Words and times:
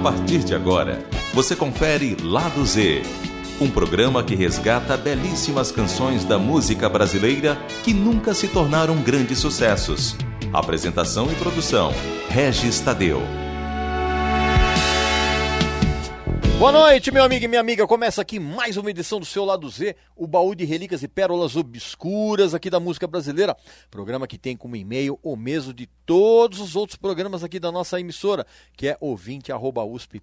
partir 0.00 0.38
de 0.38 0.54
agora, 0.54 1.04
você 1.34 1.54
confere 1.54 2.16
Lado 2.22 2.64
Z, 2.64 3.02
um 3.60 3.70
programa 3.70 4.22
que 4.22 4.34
resgata 4.34 4.96
belíssimas 4.96 5.70
canções 5.70 6.24
da 6.24 6.38
música 6.38 6.88
brasileira 6.88 7.58
que 7.82 7.92
nunca 7.92 8.32
se 8.32 8.48
tornaram 8.48 8.96
grandes 9.02 9.38
sucessos. 9.38 10.16
Apresentação 10.52 11.30
e 11.30 11.34
produção: 11.34 11.92
Regis 12.30 12.80
Tadeu. 12.80 13.49
Boa 16.60 16.72
noite, 16.72 17.10
meu 17.10 17.24
amigo 17.24 17.46
e 17.46 17.48
minha 17.48 17.58
amiga. 17.58 17.86
Começa 17.86 18.20
aqui 18.20 18.38
mais 18.38 18.76
uma 18.76 18.90
edição 18.90 19.18
do 19.18 19.24
seu 19.24 19.46
Lado 19.46 19.66
Z, 19.70 19.96
o 20.14 20.26
baú 20.26 20.54
de 20.54 20.66
relíquias 20.66 21.02
e 21.02 21.08
pérolas 21.08 21.56
obscuras 21.56 22.52
aqui 22.52 22.68
da 22.68 22.78
música 22.78 23.06
brasileira. 23.06 23.56
Programa 23.90 24.26
que 24.26 24.36
tem 24.36 24.54
como 24.54 24.76
e-mail 24.76 25.18
o 25.22 25.36
mesmo 25.36 25.72
de 25.72 25.86
todos 26.04 26.60
os 26.60 26.76
outros 26.76 26.98
programas 26.98 27.42
aqui 27.42 27.58
da 27.58 27.72
nossa 27.72 27.98
emissora, 27.98 28.46
que 28.76 28.88
é 28.88 28.98
ouvinte.usp.br. 29.00 30.18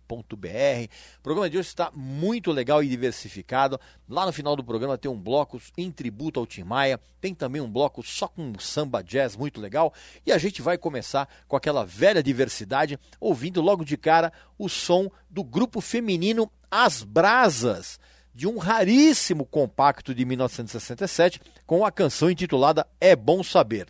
O 1.18 1.22
programa 1.24 1.50
de 1.50 1.58
hoje 1.58 1.70
está 1.70 1.90
muito 1.96 2.52
legal 2.52 2.84
e 2.84 2.88
diversificado. 2.88 3.80
Lá 4.08 4.24
no 4.24 4.32
final 4.32 4.56
do 4.56 4.64
programa 4.64 4.96
tem 4.96 5.10
um 5.10 5.20
bloco 5.20 5.60
em 5.76 5.90
tributo 5.90 6.40
ao 6.40 6.46
Tim 6.46 6.62
Maia, 6.62 7.00
tem 7.20 7.34
também 7.34 7.64
um 7.64 7.70
bloco 7.70 8.04
só 8.04 8.28
com 8.28 8.54
samba 8.60 9.02
jazz 9.02 9.36
muito 9.36 9.60
legal. 9.60 9.92
E 10.24 10.32
a 10.32 10.38
gente 10.38 10.62
vai 10.62 10.78
começar 10.78 11.28
com 11.48 11.56
aquela 11.56 11.84
velha 11.84 12.22
diversidade, 12.22 13.00
ouvindo 13.20 13.60
logo 13.60 13.84
de 13.84 13.98
cara 13.98 14.32
o 14.56 14.70
som 14.70 15.10
do 15.30 15.44
grupo 15.44 15.82
feminino 15.82 16.27
As 16.70 17.04
Brasas, 17.04 18.00
de 18.34 18.48
um 18.48 18.58
raríssimo 18.58 19.46
compacto 19.46 20.14
de 20.14 20.26
1967, 20.26 21.42
com 21.66 21.86
a 21.86 21.92
canção 21.92 22.30
intitulada 22.30 22.86
É 23.00 23.16
Bom 23.16 23.44
Saber. 23.44 23.88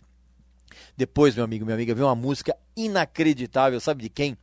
Depois, 0.96 1.34
meu 1.34 1.44
amigo, 1.44 1.64
minha 1.64 1.74
amiga, 1.74 1.94
veio 1.94 2.06
uma 2.06 2.14
música 2.14 2.56
inacreditável, 2.76 3.80
sabe 3.80 4.02
de 4.02 4.08
quem? 4.08 4.36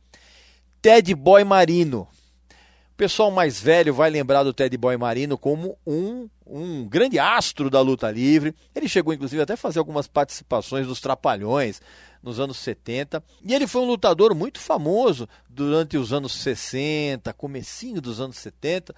Ted 0.80 1.14
Boy 1.14 1.44
Marino. 1.44 2.06
Pessoal 2.96 3.30
mais 3.30 3.60
velho 3.60 3.92
vai 3.92 4.08
lembrar 4.08 4.42
do 4.42 4.54
Ted 4.54 4.74
Boy 4.78 4.96
Marino 4.96 5.36
como 5.36 5.76
um, 5.86 6.30
um 6.46 6.88
grande 6.88 7.18
astro 7.18 7.68
da 7.68 7.78
luta 7.78 8.10
livre. 8.10 8.54
Ele 8.74 8.88
chegou, 8.88 9.12
inclusive, 9.12 9.42
até 9.42 9.52
a 9.52 9.56
fazer 9.56 9.78
algumas 9.78 10.06
participações 10.06 10.86
dos 10.86 10.98
Trapalhões, 10.98 11.78
nos 12.22 12.40
anos 12.40 12.56
70. 12.56 13.22
E 13.44 13.52
ele 13.52 13.66
foi 13.66 13.82
um 13.82 13.86
lutador 13.86 14.34
muito 14.34 14.58
famoso 14.58 15.28
durante 15.46 15.98
os 15.98 16.10
anos 16.10 16.32
60, 16.36 17.34
comecinho 17.34 18.00
dos 18.00 18.18
anos 18.18 18.38
70. 18.38 18.94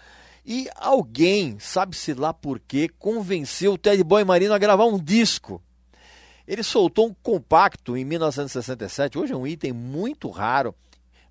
E 0.46 0.68
alguém, 0.76 1.58
sabe-se 1.58 2.14
lá 2.14 2.32
por 2.32 2.60
quê, 2.60 2.88
convenceu 3.00 3.72
o 3.72 3.78
Ted 3.78 4.04
Boy 4.04 4.22
Marino 4.22 4.54
a 4.54 4.58
gravar 4.58 4.84
um 4.84 5.02
disco. 5.02 5.60
Ele 6.46 6.62
soltou 6.62 7.08
um 7.08 7.14
compacto 7.20 7.96
em 7.96 8.04
1967, 8.04 9.18
hoje 9.18 9.32
é 9.32 9.36
um 9.36 9.46
item 9.46 9.72
muito 9.72 10.30
raro, 10.30 10.72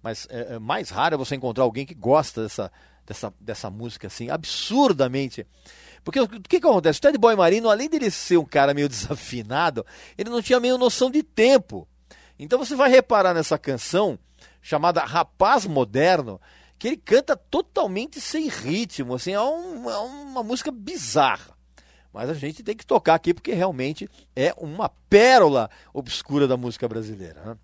mas 0.08 0.26
é, 0.30 0.56
é 0.56 0.60
mais 0.60 0.90
raro 0.90 1.16
é 1.16 1.18
você 1.18 1.36
encontrar 1.36 1.66
alguém 1.66 1.86
que 1.86 1.94
gosta 1.94 2.44
dessa, 2.44 2.72
dessa, 3.06 3.34
dessa 3.42 3.70
música 3.70 4.08
assim, 4.08 4.30
absurdamente 4.30 5.46
porque 6.02 6.22
o 6.22 6.28
que, 6.30 6.62
que 6.62 6.66
acontece? 6.66 7.00
O 7.00 7.02
Ted 7.02 7.18
Boy 7.18 7.36
Marino, 7.36 7.70
além 7.70 7.90
dele 7.90 8.10
ser 8.10 8.38
um 8.38 8.46
cara 8.46 8.74
meio 8.74 8.88
desafinado, 8.90 9.86
ele 10.18 10.30
não 10.30 10.42
tinha 10.42 10.58
meio 10.58 10.78
noção 10.78 11.12
de 11.12 11.22
tempo. 11.22 11.86
Então 12.40 12.58
você 12.58 12.78
vai 12.78 12.90
reparar 12.90 13.34
nessa 13.34 13.58
canção, 13.58 14.18
chamada 14.62 15.04
Rapaz 15.04 15.66
Moderno, 15.66 16.40
que 16.80 16.88
ele 16.88 16.96
canta 16.96 17.36
totalmente 17.36 18.22
sem 18.22 18.48
ritmo, 18.48 19.16
assim, 19.16 19.34
é, 19.34 19.42
um, 19.42 19.90
é 19.90 19.98
uma 19.98 20.42
música 20.44 20.72
bizarra. 20.72 21.58
Mas 22.14 22.30
a 22.30 22.34
gente 22.34 22.64
tem 22.64 22.78
que 22.78 22.86
tocar 22.86 23.16
aqui 23.16 23.34
porque 23.34 23.52
realmente 23.52 24.08
é 24.34 24.54
uma 24.58 24.88
pérola 25.10 25.70
obscura 25.94 26.48
da 26.48 26.56
música 26.56 26.88
brasileira. 26.88 27.42
Né? 27.44 27.58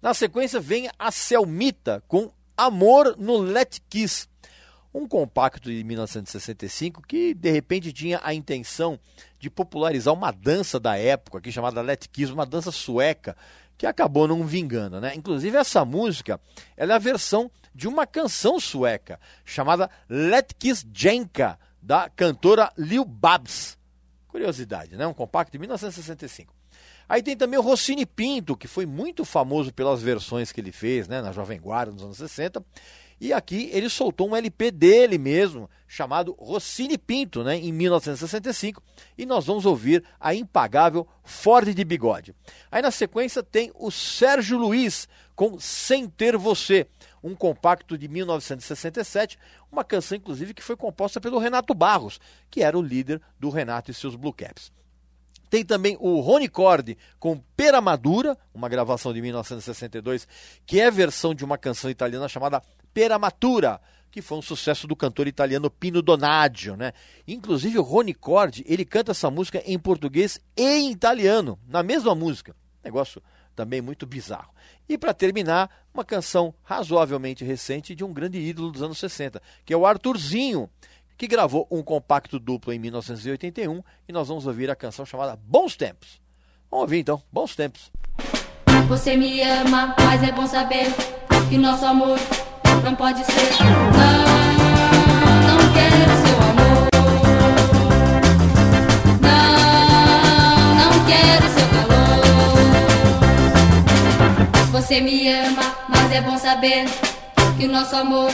Na 0.00 0.14
sequência 0.14 0.60
vem 0.60 0.88
a 0.98 1.10
Selmita 1.10 2.02
com 2.06 2.30
Amor 2.56 3.16
no 3.18 3.38
Let 3.38 3.80
Kiss 3.88 4.28
um 4.92 5.06
compacto 5.06 5.70
de 5.70 5.84
1965 5.84 7.02
que 7.02 7.34
de 7.34 7.50
repente 7.50 7.92
tinha 7.92 8.20
a 8.22 8.32
intenção 8.32 8.98
de 9.38 9.50
popularizar 9.50 10.14
uma 10.14 10.30
dança 10.30 10.80
da 10.80 10.96
época 10.96 11.38
aqui 11.38 11.52
chamada 11.52 11.80
Let 11.80 12.08
Kiss, 12.08 12.32
uma 12.32 12.46
dança 12.46 12.72
sueca 12.72 13.36
que 13.76 13.86
acabou 13.86 14.26
não 14.26 14.44
vingando, 14.44 15.00
né? 15.00 15.14
Inclusive 15.14 15.56
essa 15.56 15.84
música, 15.84 16.40
é 16.76 16.84
a 16.84 16.98
versão 16.98 17.50
de 17.72 17.86
uma 17.86 18.06
canção 18.06 18.58
sueca 18.58 19.20
chamada 19.44 19.88
Let 20.08 20.52
Kiss 20.58 20.84
Jenka 20.92 21.58
da 21.80 22.08
cantora 22.08 22.72
Lil 22.76 23.04
Babs. 23.04 23.78
Curiosidade, 24.26 24.96
né? 24.96 25.06
Um 25.06 25.14
compacto 25.14 25.52
de 25.52 25.58
1965. 25.58 26.57
Aí 27.08 27.22
tem 27.22 27.36
também 27.36 27.58
o 27.58 27.62
Rossini 27.62 28.04
Pinto, 28.04 28.56
que 28.56 28.68
foi 28.68 28.84
muito 28.84 29.24
famoso 29.24 29.72
pelas 29.72 30.02
versões 30.02 30.52
que 30.52 30.60
ele 30.60 30.72
fez, 30.72 31.08
né, 31.08 31.22
na 31.22 31.32
Jovem 31.32 31.58
Guarda 31.58 31.92
nos 31.92 32.02
anos 32.02 32.18
60. 32.18 32.62
E 33.20 33.32
aqui 33.32 33.68
ele 33.72 33.88
soltou 33.88 34.28
um 34.28 34.36
LP 34.36 34.70
dele 34.70 35.18
mesmo, 35.18 35.68
chamado 35.88 36.36
Rossini 36.38 36.96
Pinto, 36.96 37.42
né, 37.42 37.56
em 37.56 37.72
1965, 37.72 38.82
e 39.16 39.26
nós 39.26 39.46
vamos 39.46 39.66
ouvir 39.66 40.04
a 40.20 40.34
impagável 40.34 41.08
Ford 41.24 41.74
de 41.74 41.84
Bigode. 41.84 42.34
Aí 42.70 42.80
na 42.80 42.90
sequência 42.90 43.42
tem 43.42 43.72
o 43.74 43.90
Sérgio 43.90 44.58
Luiz 44.58 45.08
com 45.34 45.58
Sem 45.58 46.08
Ter 46.08 46.36
Você, 46.36 46.86
um 47.22 47.34
compacto 47.34 47.98
de 47.98 48.06
1967, 48.06 49.38
uma 49.72 49.82
canção 49.82 50.16
inclusive 50.16 50.54
que 50.54 50.62
foi 50.62 50.76
composta 50.76 51.20
pelo 51.20 51.38
Renato 51.38 51.74
Barros, 51.74 52.20
que 52.50 52.62
era 52.62 52.78
o 52.78 52.82
líder 52.82 53.20
do 53.40 53.50
Renato 53.50 53.90
e 53.90 53.94
seus 53.94 54.14
Blue 54.14 54.32
Caps. 54.32 54.70
Tem 55.50 55.64
também 55.64 55.96
o 56.00 56.20
Rony 56.20 56.48
Cord 56.48 56.96
com 57.18 57.38
Pera 57.56 57.80
Madura, 57.80 58.36
uma 58.52 58.68
gravação 58.68 59.12
de 59.12 59.22
1962, 59.22 60.28
que 60.66 60.80
é 60.80 60.90
versão 60.90 61.34
de 61.34 61.44
uma 61.44 61.56
canção 61.56 61.90
italiana 61.90 62.28
chamada 62.28 62.62
Pera 62.92 63.18
Matura, 63.18 63.80
que 64.10 64.22
foi 64.22 64.38
um 64.38 64.42
sucesso 64.42 64.86
do 64.86 64.96
cantor 64.96 65.26
italiano 65.26 65.70
Pino 65.70 66.02
Donaggio, 66.02 66.76
né? 66.76 66.92
Inclusive 67.26 67.78
o 67.78 67.82
Rony 67.82 68.14
Cord, 68.14 68.64
ele 68.66 68.84
canta 68.84 69.12
essa 69.12 69.30
música 69.30 69.62
em 69.66 69.78
português 69.78 70.40
e 70.56 70.62
em 70.62 70.90
italiano, 70.90 71.58
na 71.66 71.82
mesma 71.82 72.14
música. 72.14 72.54
Negócio 72.82 73.22
também 73.54 73.80
muito 73.80 74.06
bizarro. 74.06 74.52
E 74.88 74.96
para 74.96 75.12
terminar, 75.12 75.68
uma 75.92 76.04
canção 76.04 76.54
razoavelmente 76.62 77.44
recente 77.44 77.94
de 77.94 78.04
um 78.04 78.12
grande 78.12 78.38
ídolo 78.38 78.70
dos 78.70 78.82
anos 78.82 78.98
60, 78.98 79.42
que 79.64 79.72
é 79.74 79.76
o 79.76 79.84
Arthurzinho, 79.84 80.70
que 81.18 81.26
gravou 81.26 81.66
um 81.68 81.82
compacto 81.82 82.38
duplo 82.38 82.72
em 82.72 82.78
1981 82.78 83.82
e 84.08 84.12
nós 84.12 84.28
vamos 84.28 84.46
ouvir 84.46 84.70
a 84.70 84.76
canção 84.76 85.04
chamada 85.04 85.36
Bons 85.36 85.74
Tempos. 85.76 86.20
Vamos 86.70 86.84
ouvir 86.84 87.00
então, 87.00 87.20
Bons 87.32 87.56
Tempos. 87.56 87.90
Você 88.86 89.16
me 89.16 89.42
ama, 89.42 89.96
mas 89.98 90.22
é 90.22 90.30
bom 90.30 90.46
saber 90.46 90.86
que 91.48 91.58
nosso 91.58 91.84
amor 91.84 92.16
não 92.84 92.94
pode 92.94 93.24
ser. 93.24 93.50
Não, 93.64 94.28
não 95.42 95.58
quero 95.72 96.16
seu 96.24 96.38
amor. 96.50 96.88
Não, 99.20 100.74
não 100.76 100.92
quero 101.04 101.48
seu 101.52 101.66
calor. 101.74 102.22
Você 104.70 105.00
me 105.00 105.28
ama, 105.32 105.74
mas 105.88 106.12
é 106.12 106.20
bom 106.20 106.38
saber 106.38 106.84
que 107.58 107.66
o 107.66 107.68
nosso 107.72 107.96
amor 107.96 108.30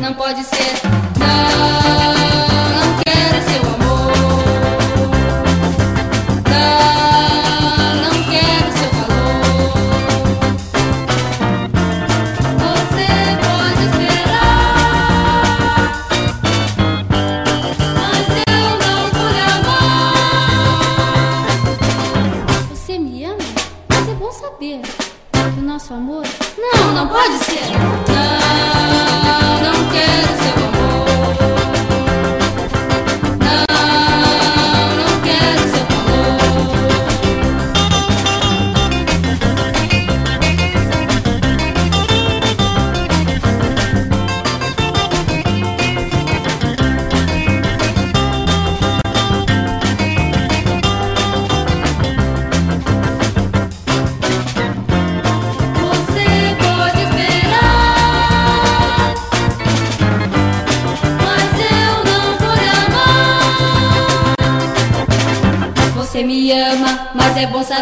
não 0.00 0.14
pode 0.14 0.44
ser. 0.44 1.01
Não, 1.22 2.31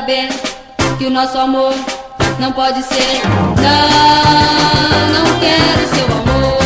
saber 0.00 0.28
que 0.98 1.04
o 1.04 1.10
nosso 1.10 1.36
amor 1.36 1.74
não 2.38 2.52
pode 2.52 2.82
ser. 2.82 3.20
Não, 3.60 5.08
não 5.12 5.38
quero 5.38 5.94
seu 5.94 6.06
amor. 6.06 6.59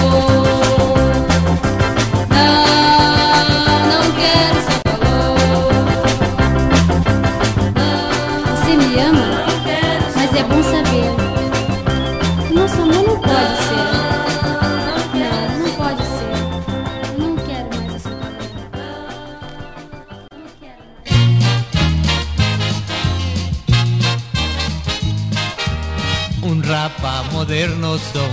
Un 26.45 26.63
rapa 26.63 27.25
moderno 27.33 27.99
son 27.99 28.31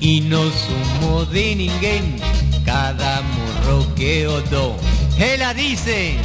e 0.00 0.20
não 0.20 0.50
sumo 0.52 1.26
de 1.26 1.54
ninguém. 1.54 2.16
Cada 2.64 3.22
morro 3.22 3.86
que 3.96 4.20
eu 4.20 4.40
dou 4.42 4.76
ela 5.18 5.52
dice 5.54 6.16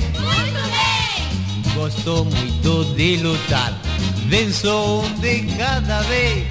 gosto 1.73 2.25
muito 2.25 2.95
de 2.95 3.17
lutar 3.17 3.73
venço 4.27 5.01
um 5.01 5.19
de 5.19 5.41
cada 5.57 6.01
vez. 6.01 6.45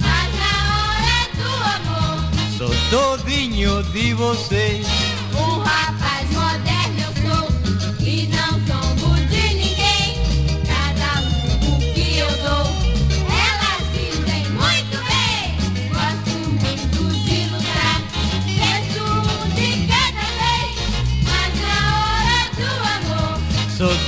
Mas 0.00 0.28
na 0.40 0.54
hora 0.78 1.18
do 1.38 1.50
amor, 1.74 2.18
sou 2.58 2.74
todinho 2.90 3.82
de 3.92 4.14
você 4.14 4.80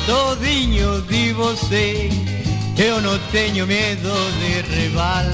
todinho 0.07 1.03
de 1.03 1.33
você 1.33 2.11
eu 2.77 3.01
não 3.01 3.19
tenho 3.31 3.67
medo 3.67 4.11
de 4.41 4.75
rival 4.75 5.25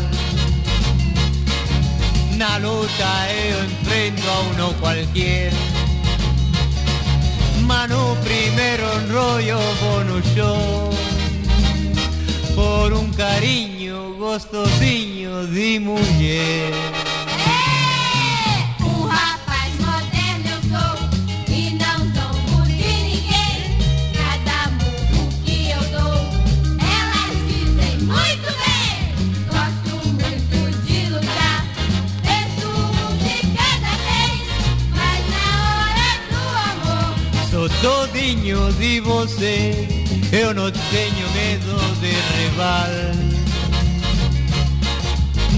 na 2.37 2.57
luta 2.57 3.29
eu 3.31 3.65
enfrento 3.67 4.23
a 4.27 4.41
uno 4.41 4.75
cualquier. 4.81 5.53
Mano 7.71 8.17
primeiro 8.25 8.85
rollo 9.13 9.61
vou 9.81 10.05
no 10.05 10.23
show 10.35 10.91
Por 12.55 12.93
um 12.95 13.11
carinho 13.13 14.17
gostosinho 14.19 15.47
de 15.49 15.79
mulher 15.79 17.00
todinho 38.31 38.73
de 38.75 39.01
você 39.01 39.89
Eu 40.33 40.55
não 40.55 40.71
tenho 40.71 41.31
medo 41.35 41.77
de 42.01 42.13
rival. 42.39 42.89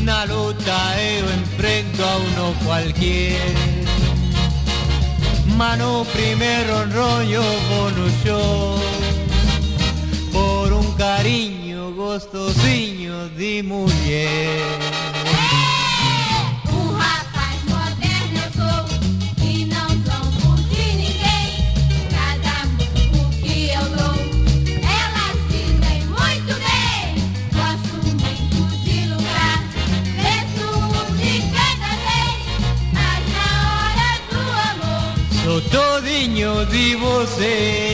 Na 0.02 0.24
luta 0.24 0.72
eu 0.98 1.26
enfrento 1.34 2.02
a 2.02 2.16
uno 2.16 2.54
cualquier 2.64 3.54
Mano 5.56 6.06
primeiro 6.06 6.72
rollo 7.69 8.10
show. 8.24 8.78
Por 10.32 10.72
um 10.72 10.92
carinho 10.94 11.92
gostosinho 11.94 13.28
de 13.36 13.62
mulher 13.62 15.21
todinho 36.72 37.26
de 37.36 37.91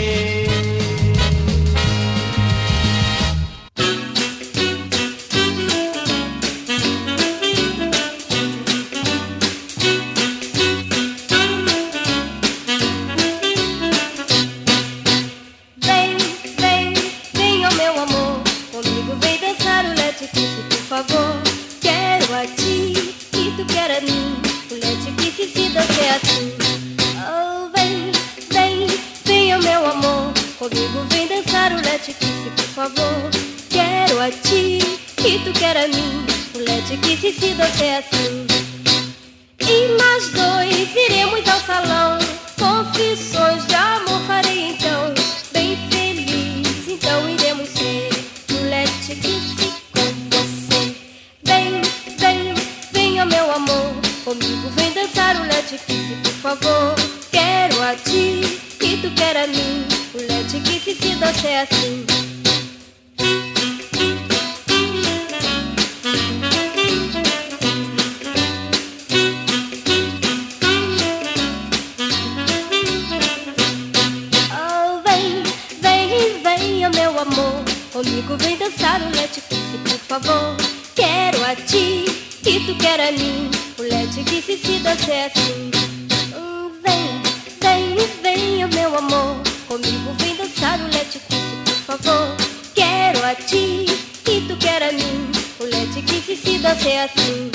assim. 97.05 97.51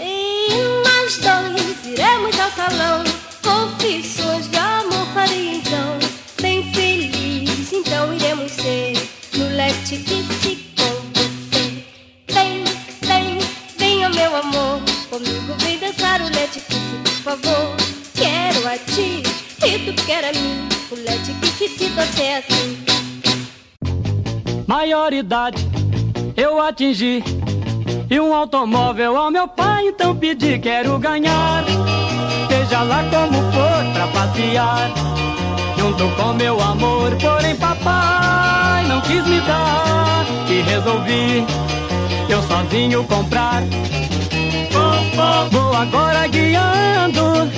E 0.00 0.54
nós 0.84 1.18
dois 1.18 1.86
iremos 1.86 2.38
ao 2.40 2.50
salão 2.52 3.04
Confissões 3.42 4.48
de 4.48 4.56
amor 4.56 5.06
farei 5.12 5.56
então. 5.56 5.98
Bem 6.40 6.72
feliz, 6.72 7.72
então 7.72 8.12
iremos 8.14 8.52
ser 8.52 8.94
No 9.34 9.44
Let 9.56 9.74
Kiss 9.84 10.58
com 10.76 10.94
você 11.14 11.84
Vem, 12.28 12.64
vem, 13.02 13.38
venha 13.78 14.08
meu 14.08 14.34
amor 14.36 14.80
Comigo 15.10 15.54
vem 15.58 15.78
dançar 15.78 16.20
o 16.20 16.24
Let 16.24 16.52
Kiss, 16.52 16.80
por 17.04 17.36
favor. 17.38 17.76
Quero 18.14 18.66
a 18.66 18.78
ti 18.78 19.22
e 19.64 19.78
tu 19.78 20.04
quer 20.06 20.24
a 20.24 20.32
mim 20.32 20.68
O 20.90 20.94
Let 20.94 21.24
Kiss 21.40 21.76
se 21.76 21.88
dança 21.90 22.22
é 22.22 22.36
assim. 22.38 22.78
Maioridade 24.66 25.68
eu 26.36 26.60
atingi 26.60 27.22
E 28.10 28.18
um 28.18 28.34
automóvel 28.34 29.16
ao 29.16 29.30
meu 29.30 29.46
pai 29.46 29.86
então 29.86 30.16
pedi 30.16 30.58
Quero 30.58 30.98
ganhar 30.98 31.64
Seja 32.48 32.82
lá 32.82 33.04
como 33.04 33.40
for 33.52 33.92
pra 33.92 34.06
passear 34.08 34.90
Junto 35.78 36.08
com 36.16 36.32
meu 36.34 36.60
amor 36.60 37.16
Porém 37.16 37.54
papai 37.54 38.84
não 38.88 39.00
quis 39.02 39.24
me 39.26 39.40
dar 39.40 40.26
E 40.48 40.60
resolvi 40.62 41.46
Eu 42.28 42.42
sozinho 42.42 43.04
comprar. 43.04 43.62
Vou 45.50 45.74
agora 45.74 46.26
guiando, 46.28 47.50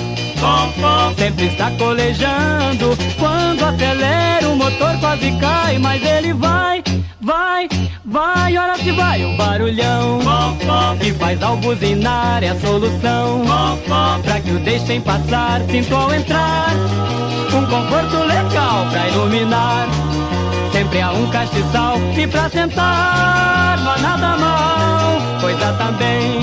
sempre 1.16 1.46
está 1.46 1.70
colejando. 1.72 2.96
Quando 3.18 3.64
acelera 3.64 4.48
o 4.48 4.56
motor 4.56 4.98
quase 4.98 5.30
cai, 5.38 5.78
mas 5.78 6.02
ele 6.02 6.32
vai, 6.32 6.82
vai, 7.22 7.68
vai, 8.04 8.56
ora 8.56 8.76
se 8.76 8.90
vai 8.92 9.24
um 9.24 9.36
barulhão 9.36 10.20
que 11.00 11.12
faz 11.14 11.42
ao 11.42 11.56
buzinar 11.56 12.42
é 12.42 12.48
a 12.48 12.60
solução 12.60 13.42
pra 14.22 14.40
que 14.40 14.50
o 14.50 14.58
deixem 14.60 15.00
passar. 15.00 15.60
Sinto 15.70 15.94
ao 15.94 16.12
entrar 16.12 16.70
um 17.54 17.66
conforto 17.66 18.16
legal 18.26 18.86
pra 18.90 19.08
iluminar. 19.08 19.88
Sempre 20.72 21.00
há 21.00 21.12
um 21.12 21.30
castiçal 21.30 21.98
e 22.16 22.26
pra 22.26 22.48
sentar 22.48 23.78
não 23.78 23.92
há 23.92 23.98
nada 23.98 24.36
mal, 24.36 25.40
coisa 25.40 25.72
também 25.74 26.40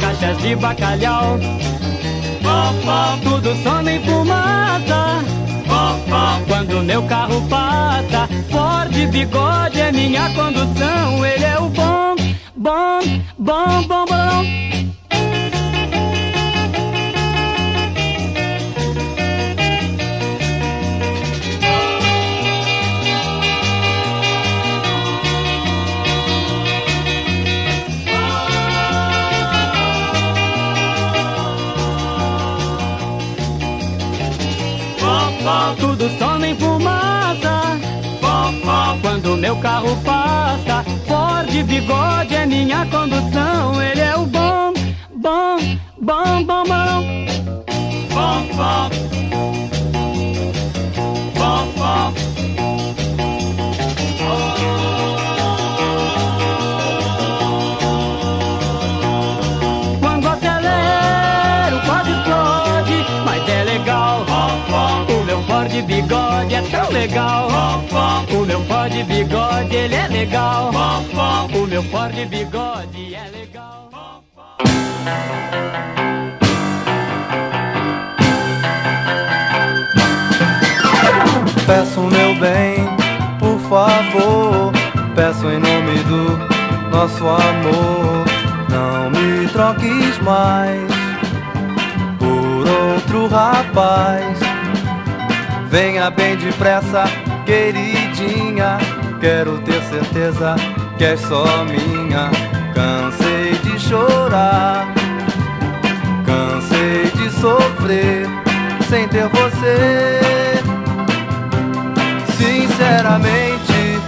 caixas 0.00 0.38
de 0.38 0.56
bacalhau. 0.56 1.38
Tudo 3.22 3.54
some 3.62 3.90
em 3.90 4.02
fumaça. 4.02 4.79
Quando 6.46 6.82
meu 6.82 7.02
carro 7.04 7.40
passa, 7.48 8.28
Ford 8.50 8.92
bigode 9.10 9.80
é 9.80 9.92
minha 9.92 10.28
condução. 10.34 11.24
Ele 11.24 11.44
é 11.44 11.58
o 11.58 11.68
bom, 11.68 12.16
bom, 12.56 13.00
bom, 13.38 13.82
bom, 13.86 14.04
bom. 14.06 14.69
Tudo 35.80 36.08
some 36.18 36.46
em 36.46 36.54
fumaça. 36.56 37.78
Quando 39.02 39.36
meu 39.36 39.56
carro 39.56 39.96
passa, 40.04 40.84
Ford 41.06 41.50
bigode 41.64 42.34
é 42.34 42.46
minha 42.46 42.86
condução. 42.86 43.82
Ele 43.82 44.00
é 44.00 44.16
o 44.16 44.26
bom, 44.26 44.72
bom, 45.16 45.58
bom, 46.00 46.44
bom, 46.44 46.64
bom. 46.64 47.26
Bom, 48.14 48.56
bom. 48.56 48.90
Bom, 48.90 49.09
legal. 67.00 67.48
O 68.30 68.44
meu 68.44 68.60
Ford 68.64 68.92
bigode, 69.04 69.74
ele 69.74 69.94
é 69.94 70.08
legal. 70.08 70.70
O 71.52 71.66
meu 71.66 71.82
Ford 71.84 72.14
bigode 72.28 73.14
é 73.14 73.30
legal. 73.30 73.90
Peço 81.66 82.00
meu 82.00 82.34
bem, 82.34 82.76
por 83.38 83.58
favor. 83.68 84.72
Peço 85.14 85.46
em 85.48 85.58
nome 85.58 85.98
do 86.04 86.90
nosso 86.90 87.26
amor. 87.26 88.24
Não 88.68 89.10
me 89.10 89.48
troques 89.48 90.18
mais 90.18 90.90
por 92.18 92.68
outro 92.68 93.26
rapaz. 93.28 94.49
Venha 95.70 96.10
bem 96.10 96.36
depressa, 96.36 97.04
queridinha. 97.46 98.76
Quero 99.20 99.58
ter 99.58 99.80
certeza 99.84 100.56
que 100.98 101.04
és 101.04 101.20
só 101.20 101.64
minha. 101.64 102.28
Cansei 102.74 103.52
de 103.62 103.78
chorar, 103.78 104.88
cansei 106.26 107.10
de 107.14 107.30
sofrer 107.40 108.26
sem 108.88 109.06
ter 109.06 109.28
você. 109.28 110.58
Sinceramente, 112.36 114.00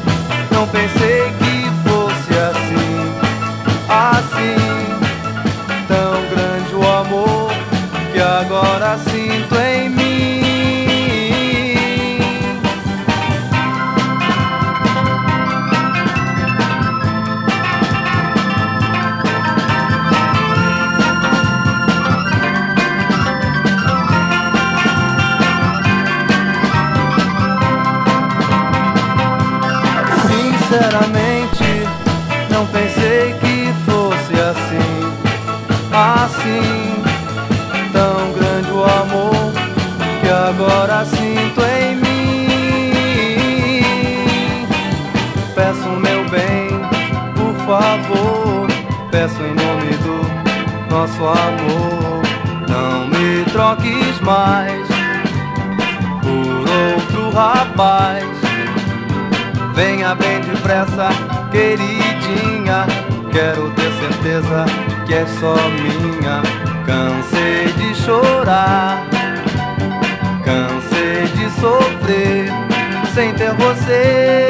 não 0.50 0.66
pensei 0.66 1.32
que 1.38 1.41
Sinceramente, 30.72 31.86
não 32.48 32.64
pensei 32.64 33.34
que 33.34 33.74
fosse 33.84 34.32
assim, 34.40 35.12
assim. 35.92 37.02
Tão 37.92 38.32
grande 38.32 38.70
o 38.70 38.82
amor 38.82 39.52
que 40.22 40.28
agora 40.30 41.04
sinto 41.04 41.60
em 41.60 41.96
mim. 41.96 42.48
Peço 45.54 45.90
meu 45.90 46.24
bem, 46.30 46.80
por 47.36 47.54
favor. 47.66 48.66
Peço 49.10 49.42
em 49.42 49.54
nome 49.54 49.94
do 49.98 50.24
nosso 50.90 51.22
amor. 51.22 52.22
Não 52.66 53.08
me 53.08 53.44
troques 53.52 54.18
mais 54.20 54.88
por 56.22 56.66
outro 56.66 57.30
rapaz. 57.36 58.31
Venha 59.74 60.14
bem 60.14 60.40
depressa, 60.40 61.08
queridinha. 61.50 62.86
Quero 63.32 63.70
ter 63.70 63.90
certeza 63.92 64.64
que 65.06 65.14
é 65.14 65.26
só 65.26 65.54
minha. 65.70 66.42
Cansei 66.86 67.72
de 67.72 67.94
chorar, 67.94 69.06
cansei 70.44 71.26
de 71.36 71.48
sofrer 71.60 72.50
sem 73.14 73.32
ter 73.34 73.52
você, 73.52 74.46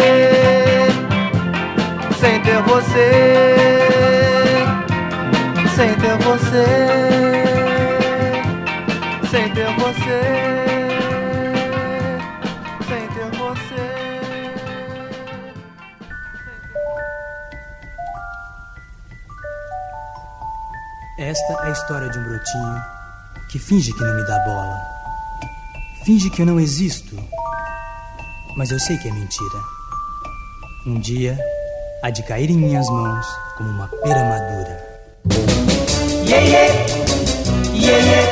sem 2.18 2.40
ter 2.40 2.62
você, 2.62 3.44
sem 5.74 5.94
ter 5.94 6.16
você, 6.18 6.64
sem 9.30 9.48
ter 9.50 9.66
você, 9.74 10.71
Esta 21.32 21.52
é 21.64 21.68
a 21.68 21.70
história 21.70 22.10
de 22.10 22.18
um 22.18 22.24
brotinho 22.24 22.82
que 23.50 23.58
finge 23.58 23.90
que 23.94 24.04
não 24.04 24.14
me 24.14 24.22
dá 24.26 24.38
bola. 24.40 24.78
Finge 26.04 26.28
que 26.28 26.42
eu 26.42 26.44
não 26.44 26.60
existo. 26.60 27.16
Mas 28.54 28.70
eu 28.70 28.78
sei 28.78 28.98
que 28.98 29.08
é 29.08 29.12
mentira. 29.12 29.58
Um 30.86 31.00
dia 31.00 31.38
há 32.02 32.10
de 32.10 32.22
cair 32.24 32.50
em 32.50 32.58
minhas 32.58 32.86
mãos 32.86 33.26
como 33.56 33.70
uma 33.70 33.88
pera 33.88 34.24
madura. 34.24 35.00
Yeah, 36.26 36.46
yeah, 36.46 36.74
yeah, 37.76 38.31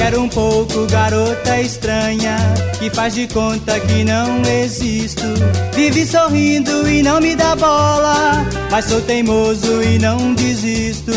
Espera 0.00 0.18
um 0.18 0.30
pouco, 0.30 0.86
garota 0.86 1.60
estranha, 1.60 2.34
que 2.78 2.88
faz 2.88 3.12
de 3.12 3.28
conta 3.28 3.78
que 3.80 4.02
não 4.02 4.40
existo. 4.62 5.26
Vive 5.74 6.06
sorrindo 6.06 6.88
e 6.88 7.02
não 7.02 7.20
me 7.20 7.36
dá 7.36 7.54
bola, 7.54 8.46
mas 8.70 8.86
sou 8.86 9.02
teimoso 9.02 9.82
e 9.82 9.98
não 9.98 10.32
desisto. 10.32 11.12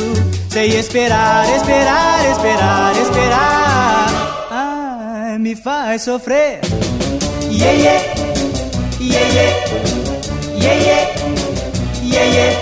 Sei 0.50 0.78
esperar, 0.78 1.46
esperar, 1.56 2.30
esperar, 2.30 3.02
esperar. 3.02 4.48
Ah, 4.52 5.38
me 5.40 5.56
faz 5.56 6.02
sofrer. 6.02 6.60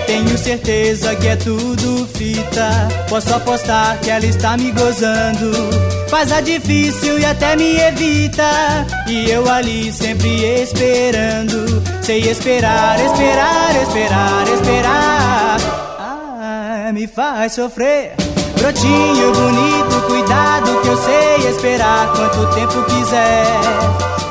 Tenho 0.06 0.38
certeza 0.38 1.16
que 1.16 1.26
é 1.26 1.34
tudo 1.34 2.08
fita. 2.14 2.88
Posso 3.08 3.34
apostar 3.34 3.98
que 3.98 4.08
ela 4.08 4.24
está 4.24 4.56
me 4.56 4.70
gozando. 4.70 5.91
Faz 6.12 6.30
a 6.30 6.42
difícil 6.42 7.18
e 7.18 7.24
até 7.24 7.56
me 7.56 7.78
evita. 7.78 8.86
E 9.08 9.30
eu 9.30 9.50
ali 9.50 9.90
sempre 9.90 10.44
esperando. 10.60 11.82
Sei 12.02 12.28
esperar, 12.28 13.00
esperar, 13.02 13.74
esperar, 13.82 14.46
esperar. 14.46 15.56
Ah, 15.98 16.92
me 16.92 17.06
faz 17.06 17.54
sofrer. 17.54 18.12
Brotinho 18.58 19.32
bonito, 19.32 20.06
cuidado 20.06 20.82
que 20.82 20.88
eu 20.88 20.96
sei 20.98 21.48
esperar 21.48 22.12
quanto 22.12 22.54
tempo 22.56 22.82
quiser. 22.82 23.46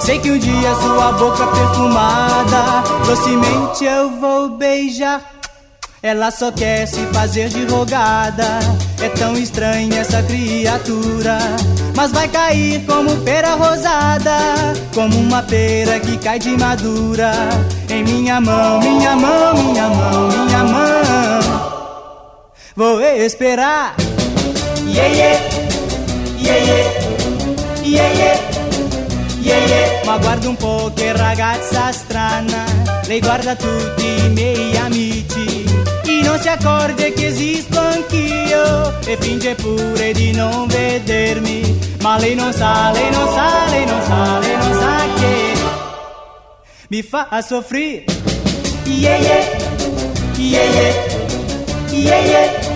Sei 0.02 0.20
que 0.20 0.30
um 0.30 0.38
dia 0.38 0.76
sua 0.76 1.12
boca 1.14 1.48
perfumada, 1.48 2.84
docemente 3.08 3.86
eu 3.86 4.20
vou 4.20 4.50
beijar. 4.50 5.41
Ela 6.04 6.32
só 6.32 6.52
quer 6.52 6.88
se 6.88 7.06
fazer 7.14 7.50
de 7.50 7.64
rogada. 7.66 8.58
É 9.00 9.10
tão 9.10 9.34
estranha 9.38 10.00
essa 10.00 10.24
criatura. 10.24 11.38
Mas 11.96 12.12
vai 12.12 12.28
cair 12.28 12.84
como 12.88 13.16
pera 13.18 13.54
rosada. 13.54 14.36
Como 14.96 15.16
uma 15.20 15.44
pera 15.44 16.00
que 16.00 16.18
cai 16.18 16.40
de 16.40 16.58
madura. 16.58 17.32
Em 17.88 18.04
minha 18.04 18.42
mão, 18.42 18.80
minha 18.80 19.16
mão, 19.16 19.54
minha 19.54 19.88
mão, 19.90 20.28
minha 20.30 20.64
mão. 20.64 21.82
Vou 22.76 23.00
esperar. 23.02 23.96
Yeah, 24.88 25.08
yeah, 25.14 25.40
yeah, 26.40 26.66
yeah, 26.66 26.92
yeah, 27.84 28.14
yeah. 28.16 28.62
Yeah, 29.44 29.68
yeah. 29.68 30.06
Ma 30.06 30.18
guarda 30.18 30.50
un 30.50 30.56
po' 30.56 30.92
che 30.96 31.14
ragazza 31.14 31.92
strana, 31.92 32.64
lei 33.08 33.20
guarda 33.20 33.56
tutti 33.56 34.06
i 34.06 34.30
miei 34.30 34.78
amici 34.78 35.46
e 35.46 35.51
non 36.32 36.40
si 36.40 36.48
accorge 36.48 37.12
che 37.12 37.28
esisto 37.28 37.78
anch'io 37.78 39.00
e 39.02 39.18
finge 39.20 39.54
pure 39.56 40.14
di 40.14 40.32
non 40.32 40.66
vedermi, 40.66 41.78
ma 42.02 42.18
lei 42.18 42.36
non 42.36 42.54
sa, 42.54 42.92
lei 42.92 43.12
non 43.12 43.28
sa, 43.34 43.70
lei 43.70 43.86
non 43.86 44.02
sa, 44.02 44.40
lei 44.40 44.56
non 44.56 44.74
sa 44.80 44.98
che 45.20 45.54
mi 46.88 47.02
fa 47.02 47.28
soffrire. 47.42 48.06
Yeah, 48.86 49.18
yeah, 49.18 49.46
yeah, 50.38 50.64
yeah, 50.64 50.94
yeah, 51.92 52.26
yeah. 52.26 52.70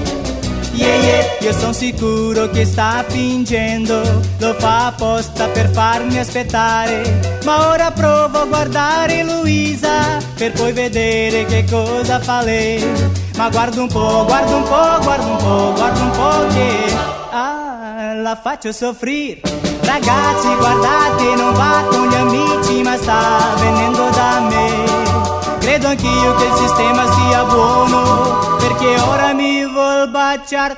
Yeah, 0.73 0.95
yeah. 0.97 1.37
Io 1.39 1.53
sono 1.53 1.71
sicuro 1.71 2.49
che 2.49 2.65
sta 2.65 3.05
fingendo, 3.07 4.01
lo 4.39 4.53
fa 4.55 4.87
apposta 4.87 5.47
per 5.47 5.69
farmi 5.69 6.19
aspettare. 6.19 7.39
Ma 7.45 7.69
ora 7.69 7.91
provo 7.91 8.39
a 8.39 8.45
guardare 8.45 9.23
Luisa 9.23 10.17
per 10.35 10.51
poi 10.51 10.73
vedere 10.73 11.45
che 11.45 11.63
cosa 11.69 12.19
fa 12.19 12.41
lei. 12.41 13.24
Ma 13.37 13.49
guarda 13.49 13.81
un 13.81 13.87
po', 13.87 14.23
guarda 14.25 14.55
un 14.55 14.63
po', 14.63 14.97
guarda 15.03 15.25
un 15.25 15.37
po', 15.37 15.73
guarda 15.75 16.01
un 16.01 16.11
po' 16.11 16.53
che 16.53 16.95
ah, 17.31 18.13
la 18.21 18.39
faccio 18.41 18.71
soffrire. 18.71 19.41
Ragazzi, 19.81 20.55
guardate, 20.55 21.35
non 21.35 21.53
va 21.53 21.83
con 21.89 22.07
gli 22.07 22.15
amici, 22.15 22.81
ma 22.81 22.95
sta 22.95 23.53
venendo 23.59 24.09
da 24.11 24.39
me. 24.39 25.59
Credo 25.59 25.87
anch'io 25.87 26.35
che 26.35 26.45
il 26.45 26.53
sistema 26.53 27.11
sia 27.11 27.43
buono, 27.43 28.55
perché 28.57 28.99
ora 29.01 29.33
mi 29.33 29.65
vuol 29.67 30.09
baciar. 30.09 30.77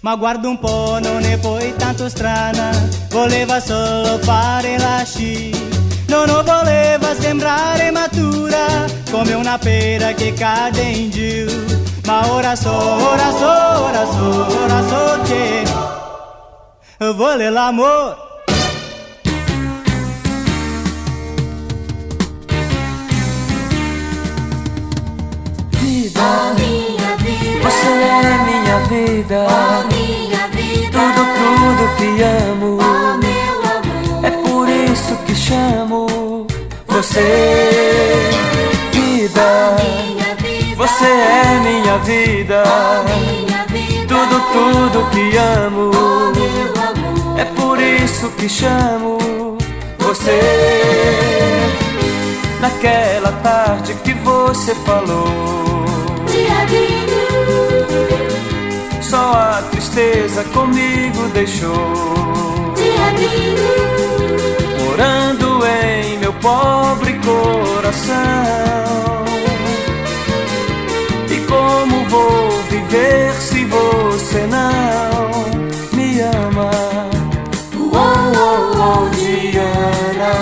Ma 0.00 0.16
guarda 0.16 0.48
un 0.48 0.58
po', 0.58 0.98
non 1.00 1.22
è 1.22 1.38
poi 1.38 1.72
tanto 1.76 2.08
strana, 2.08 2.70
voleva 3.10 3.60
solo 3.60 4.18
fare 4.22 4.76
la 4.76 5.04
sci. 5.04 5.50
Non 6.08 6.26
voleva 6.26 7.14
sembrare 7.18 7.92
matura, 7.92 8.84
come 9.10 9.34
una 9.34 9.56
pera 9.58 10.12
che 10.12 10.32
cade 10.32 10.82
in 10.82 11.10
giù. 11.10 11.65
Ma 12.06 12.20
ora 12.32 12.54
so, 12.54 12.70
ora 12.70 13.30
so, 13.32 13.46
ora 13.86 14.06
so, 14.06 14.46
ora 14.62 14.82
so 14.88 15.22
che 15.24 15.64
vuole 17.14 17.50
l'amore. 17.50 18.24
Oh 26.18 26.54
minha 26.54 27.16
vida, 27.18 27.62
Você 27.62 27.86
é 27.86 28.38
minha 28.44 28.78
vida, 28.88 29.46
oh 29.48 29.94
minha 29.94 30.48
vida, 30.48 30.98
tudo, 30.98 31.22
tudo 31.36 31.96
que 31.96 32.22
amo. 32.22 32.78
oh 32.80 33.16
meu 33.18 33.56
amor, 33.74 34.24
É 34.24 34.30
por 34.30 34.68
isso 34.68 35.14
que 35.26 35.34
chamo 35.34 36.46
você, 36.86 38.30
vida. 38.92 39.76
minha 39.78 40.14
vida, 40.14 40.15
Você 40.96 41.04
é 41.04 41.60
minha 41.60 41.98
vida, 41.98 42.62
minha 43.04 43.66
vida, 43.66 44.06
tudo, 44.08 44.40
tudo 44.50 45.10
que 45.10 45.36
amo. 45.36 45.90
É 47.36 47.44
por 47.44 47.78
isso 47.78 48.30
que 48.30 48.48
chamo 48.48 49.18
você. 49.98 50.40
Naquela 52.62 53.30
tarde 53.42 53.92
que 54.02 54.14
você 54.14 54.74
falou, 54.74 55.84
só 59.02 59.32
a 59.32 59.62
tristeza 59.70 60.44
comigo 60.44 61.28
deixou. 61.34 61.92
morando 64.82 65.66
em 65.66 66.18
meu 66.20 66.32
pobre 66.32 67.20
coração. 67.20 69.15
Vou 72.08 72.50
viver 72.70 73.32
se 73.34 73.64
você 73.64 74.46
não 74.46 75.96
me 75.96 76.20
ama? 76.20 76.70
Oh, 77.74 78.32
oh, 78.36 78.72
oh, 78.78 79.08
Diana, 79.14 80.34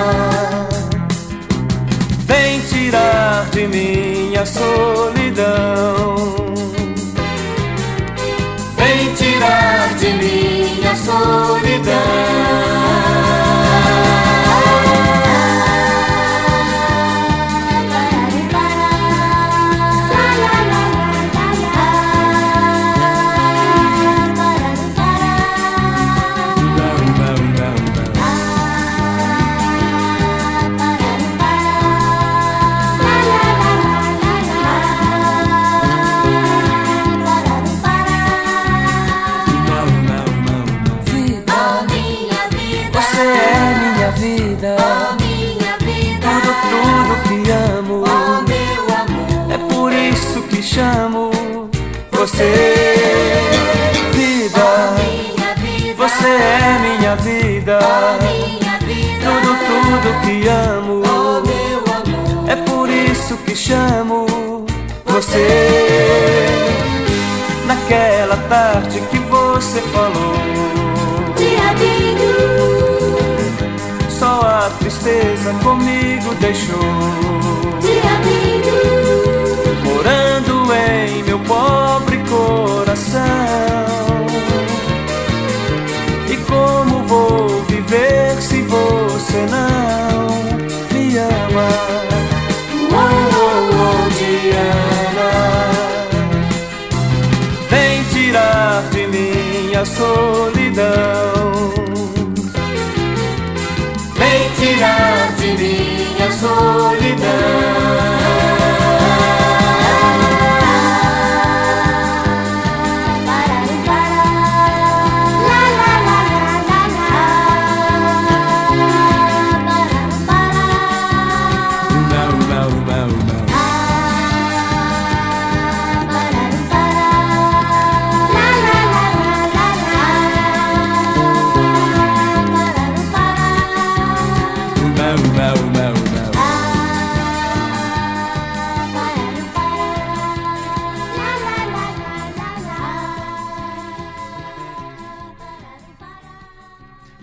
vem 2.26 2.60
tirar 2.60 3.46
de 3.50 3.66
mim 3.68 4.36
a 4.36 4.44
solidão. 4.44 6.03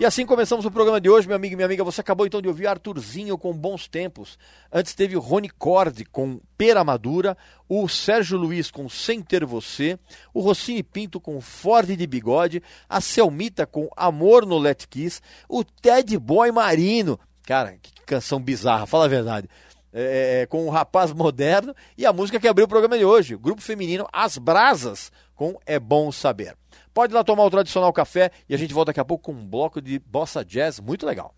E 0.02 0.06
assim 0.06 0.26
começamos 0.26 0.66
o 0.66 0.72
programa 0.72 1.00
de 1.00 1.12
hoje, 1.12 1.28
meu 1.28 1.36
amigo 1.36 1.54
e 1.54 1.56
minha 1.56 1.68
amiga. 1.68 1.84
Você 1.84 2.02
acabou 2.02 2.26
então 2.26 2.42
de 2.42 2.48
ouvir 2.48 2.66
Arthurzinho 2.66 3.38
com 3.38 3.54
Bons 3.54 3.88
Tempos. 3.88 4.36
Antes 4.74 4.96
teve 4.96 5.16
o 5.16 5.20
Rony 5.20 5.48
Cord 5.48 6.06
com 6.06 6.42
Pera 6.58 6.84
Madura, 6.84 7.38
o 7.70 7.88
Sérgio 7.88 8.36
Luiz 8.36 8.72
com 8.72 8.90
Sem 8.90 9.22
Ter 9.22 9.46
Você, 9.46 10.00
o 10.34 10.42
Rossini 10.42 10.82
Pinto 10.82 11.22
com 11.22 11.40
Ford 11.40 11.96
de 11.96 12.08
Bigode, 12.08 12.64
a 12.90 13.00
Selmita 13.00 13.68
com 13.68 13.92
Amor 13.96 14.44
no 14.44 14.58
Let 14.58 14.88
Kiss, 14.88 15.22
o 15.48 15.64
Ted 15.64 16.18
Boy 16.18 16.52
Marino. 16.52 17.20
Cara, 17.44 17.78
que 17.80 17.92
canção 18.04 18.42
bizarra, 18.42 18.88
fala 18.88 19.06
a 19.06 19.08
verdade. 19.08 19.48
É, 19.94 20.48
com 20.50 20.66
o 20.66 20.72
Rapaz 20.72 21.14
Moderno 21.14 21.76
e 21.96 22.08
a 22.08 22.14
música 22.14 22.40
que 22.40 22.48
abriu 22.48 22.66
o 22.66 22.68
programa 22.68 22.98
de 22.98 23.06
hoje, 23.06 23.36
o 23.36 23.40
grupo 23.40 23.62
feminino 23.62 24.08
As 24.12 24.40
Brasas, 24.40 25.12
com 25.36 25.60
É 25.64 25.80
Bom 25.80 26.12
Saber. 26.12 26.56
Pode 26.94 27.14
ir 27.14 27.16
lá 27.16 27.24
tomar 27.24 27.46
o 27.46 27.50
tradicional 27.50 27.92
café 27.94 28.32
e 28.50 28.54
a 28.54 28.58
gente 28.58 28.74
volta 28.74 28.90
daqui 28.90 29.00
a 29.00 29.06
pouco 29.06 29.32
com 29.32 29.40
um 29.40 29.46
bloco 29.46 29.82
de 29.82 29.98
bossa 30.00 30.44
jazz 30.44 30.80
muito 30.80 31.06
legal. 31.06 31.34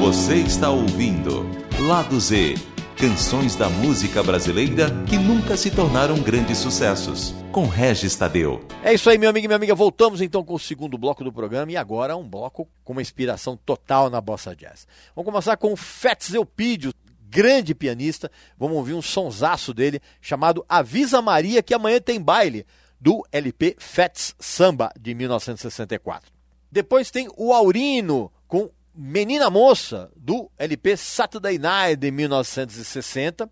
Você 0.00 0.34
está 0.36 0.70
ouvindo 0.70 1.48
Lado 1.86 2.20
Z 2.20 2.56
Canções 2.96 3.56
da 3.56 3.68
música 3.68 4.22
brasileira 4.22 4.86
que 5.08 5.18
nunca 5.18 5.56
se 5.56 5.70
tornaram 5.70 6.16
grandes 6.22 6.58
sucessos. 6.58 7.34
Com 7.50 7.66
Regis 7.66 8.14
Tadeu. 8.14 8.64
É 8.82 8.94
isso 8.94 9.10
aí, 9.10 9.18
meu 9.18 9.30
amigo 9.30 9.44
e 9.44 9.48
minha 9.48 9.56
amiga. 9.56 9.74
Voltamos 9.74 10.22
então 10.22 10.44
com 10.44 10.54
o 10.54 10.58
segundo 10.58 10.96
bloco 10.96 11.24
do 11.24 11.32
programa 11.32 11.72
e 11.72 11.76
agora 11.76 12.16
um 12.16 12.26
bloco 12.26 12.68
com 12.84 12.92
uma 12.92 13.02
inspiração 13.02 13.56
total 13.56 14.08
na 14.08 14.20
bossa 14.20 14.54
jazz. 14.54 14.86
Vamos 15.14 15.30
começar 15.30 15.56
com 15.56 15.72
o 15.72 15.76
Fats 15.76 16.32
Eupídio, 16.32 16.94
grande 17.34 17.74
pianista. 17.74 18.30
Vamos 18.56 18.76
ouvir 18.76 18.94
um 18.94 19.02
sonsaço 19.02 19.74
dele 19.74 20.00
chamado 20.20 20.64
Avisa 20.68 21.20
Maria 21.20 21.64
que 21.64 21.74
amanhã 21.74 22.00
tem 22.00 22.22
baile, 22.22 22.64
do 23.00 23.26
LP 23.32 23.74
Fats 23.76 24.36
Samba 24.38 24.90
de 24.98 25.14
1964. 25.14 26.32
Depois 26.70 27.10
tem 27.10 27.28
o 27.36 27.52
Aurino 27.52 28.32
com 28.46 28.70
Menina 28.94 29.50
Moça, 29.50 30.10
do 30.16 30.48
LP 30.56 30.96
Saturday 30.96 31.58
Night 31.58 31.96
de 31.96 32.10
1960. 32.12 33.50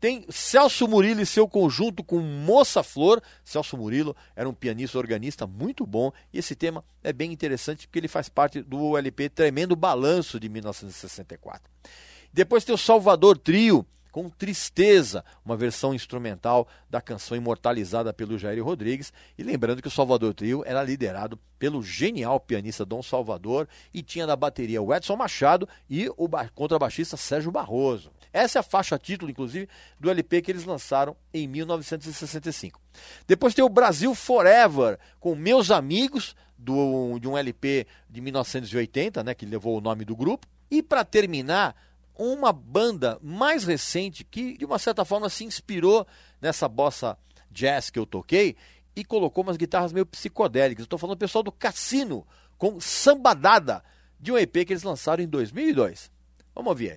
Tem 0.00 0.24
Celso 0.30 0.88
Murilo 0.88 1.20
e 1.20 1.26
seu 1.26 1.46
conjunto 1.46 2.02
com 2.02 2.20
Moça 2.20 2.82
Flor. 2.82 3.20
Celso 3.44 3.76
Murilo 3.76 4.16
era 4.34 4.48
um 4.48 4.54
pianista 4.54 4.96
organista 4.96 5.46
muito 5.46 5.84
bom 5.84 6.10
e 6.32 6.38
esse 6.38 6.54
tema 6.54 6.82
é 7.04 7.12
bem 7.12 7.30
interessante 7.30 7.86
porque 7.86 7.98
ele 7.98 8.08
faz 8.08 8.28
parte 8.28 8.62
do 8.62 8.96
LP 8.96 9.28
Tremendo 9.28 9.76
Balanço 9.76 10.40
de 10.40 10.48
1964. 10.48 11.70
Depois 12.32 12.64
tem 12.64 12.74
o 12.74 12.78
Salvador 12.78 13.38
Trio 13.38 13.86
com 14.10 14.28
Tristeza, 14.28 15.24
uma 15.44 15.56
versão 15.56 15.94
instrumental 15.94 16.66
da 16.90 17.00
canção 17.00 17.36
imortalizada 17.36 18.12
pelo 18.12 18.38
Jair 18.38 18.64
Rodrigues. 18.64 19.12
E 19.36 19.42
lembrando 19.42 19.80
que 19.80 19.88
o 19.88 19.90
Salvador 19.90 20.34
Trio 20.34 20.64
era 20.66 20.82
liderado 20.82 21.38
pelo 21.58 21.82
genial 21.82 22.40
pianista 22.40 22.84
Dom 22.84 23.02
Salvador 23.02 23.68
e 23.92 24.02
tinha 24.02 24.26
na 24.26 24.34
bateria 24.34 24.82
o 24.82 24.94
Edson 24.94 25.16
Machado 25.16 25.68
e 25.88 26.08
o 26.16 26.28
contrabaixista 26.54 27.16
Sérgio 27.16 27.52
Barroso. 27.52 28.10
Essa 28.32 28.58
é 28.58 28.60
a 28.60 28.64
faixa 28.64 28.98
título, 28.98 29.30
inclusive, 29.30 29.68
do 29.98 30.10
LP 30.10 30.42
que 30.42 30.50
eles 30.50 30.64
lançaram 30.64 31.16
em 31.32 31.46
1965. 31.46 32.80
Depois 33.26 33.54
tem 33.54 33.64
o 33.64 33.68
Brasil 33.68 34.14
Forever, 34.14 34.98
com 35.18 35.34
Meus 35.34 35.70
Amigos, 35.70 36.34
do, 36.56 37.18
de 37.20 37.28
um 37.28 37.38
LP 37.38 37.86
de 38.10 38.20
1980, 38.20 39.22
né, 39.22 39.34
que 39.34 39.46
levou 39.46 39.78
o 39.78 39.80
nome 39.80 40.04
do 40.04 40.16
grupo. 40.16 40.46
E 40.70 40.82
para 40.82 41.04
terminar, 41.04 41.74
uma 42.18 42.52
banda 42.52 43.18
mais 43.22 43.64
recente 43.64 44.24
que, 44.24 44.58
de 44.58 44.64
uma 44.64 44.78
certa 44.78 45.04
forma, 45.04 45.30
se 45.30 45.44
inspirou 45.44 46.06
nessa 46.40 46.68
bossa 46.68 47.16
jazz 47.50 47.88
que 47.88 47.98
eu 47.98 48.04
toquei 48.04 48.56
e 48.94 49.04
colocou 49.04 49.44
umas 49.44 49.56
guitarras 49.56 49.92
meio 49.92 50.04
psicodélicas. 50.04 50.84
Estou 50.84 50.98
falando 50.98 51.16
do 51.16 51.20
pessoal 51.20 51.44
do 51.44 51.52
Cassino, 51.52 52.26
com 52.58 52.80
Sambadada, 52.80 53.82
de 54.18 54.32
um 54.32 54.38
EP 54.38 54.52
que 54.66 54.72
eles 54.72 54.82
lançaram 54.82 55.22
em 55.22 55.28
2002. 55.28 56.10
Vamos 56.54 56.70
ouvir 56.70 56.90
aí. 56.90 56.96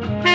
Bye. 0.00 0.29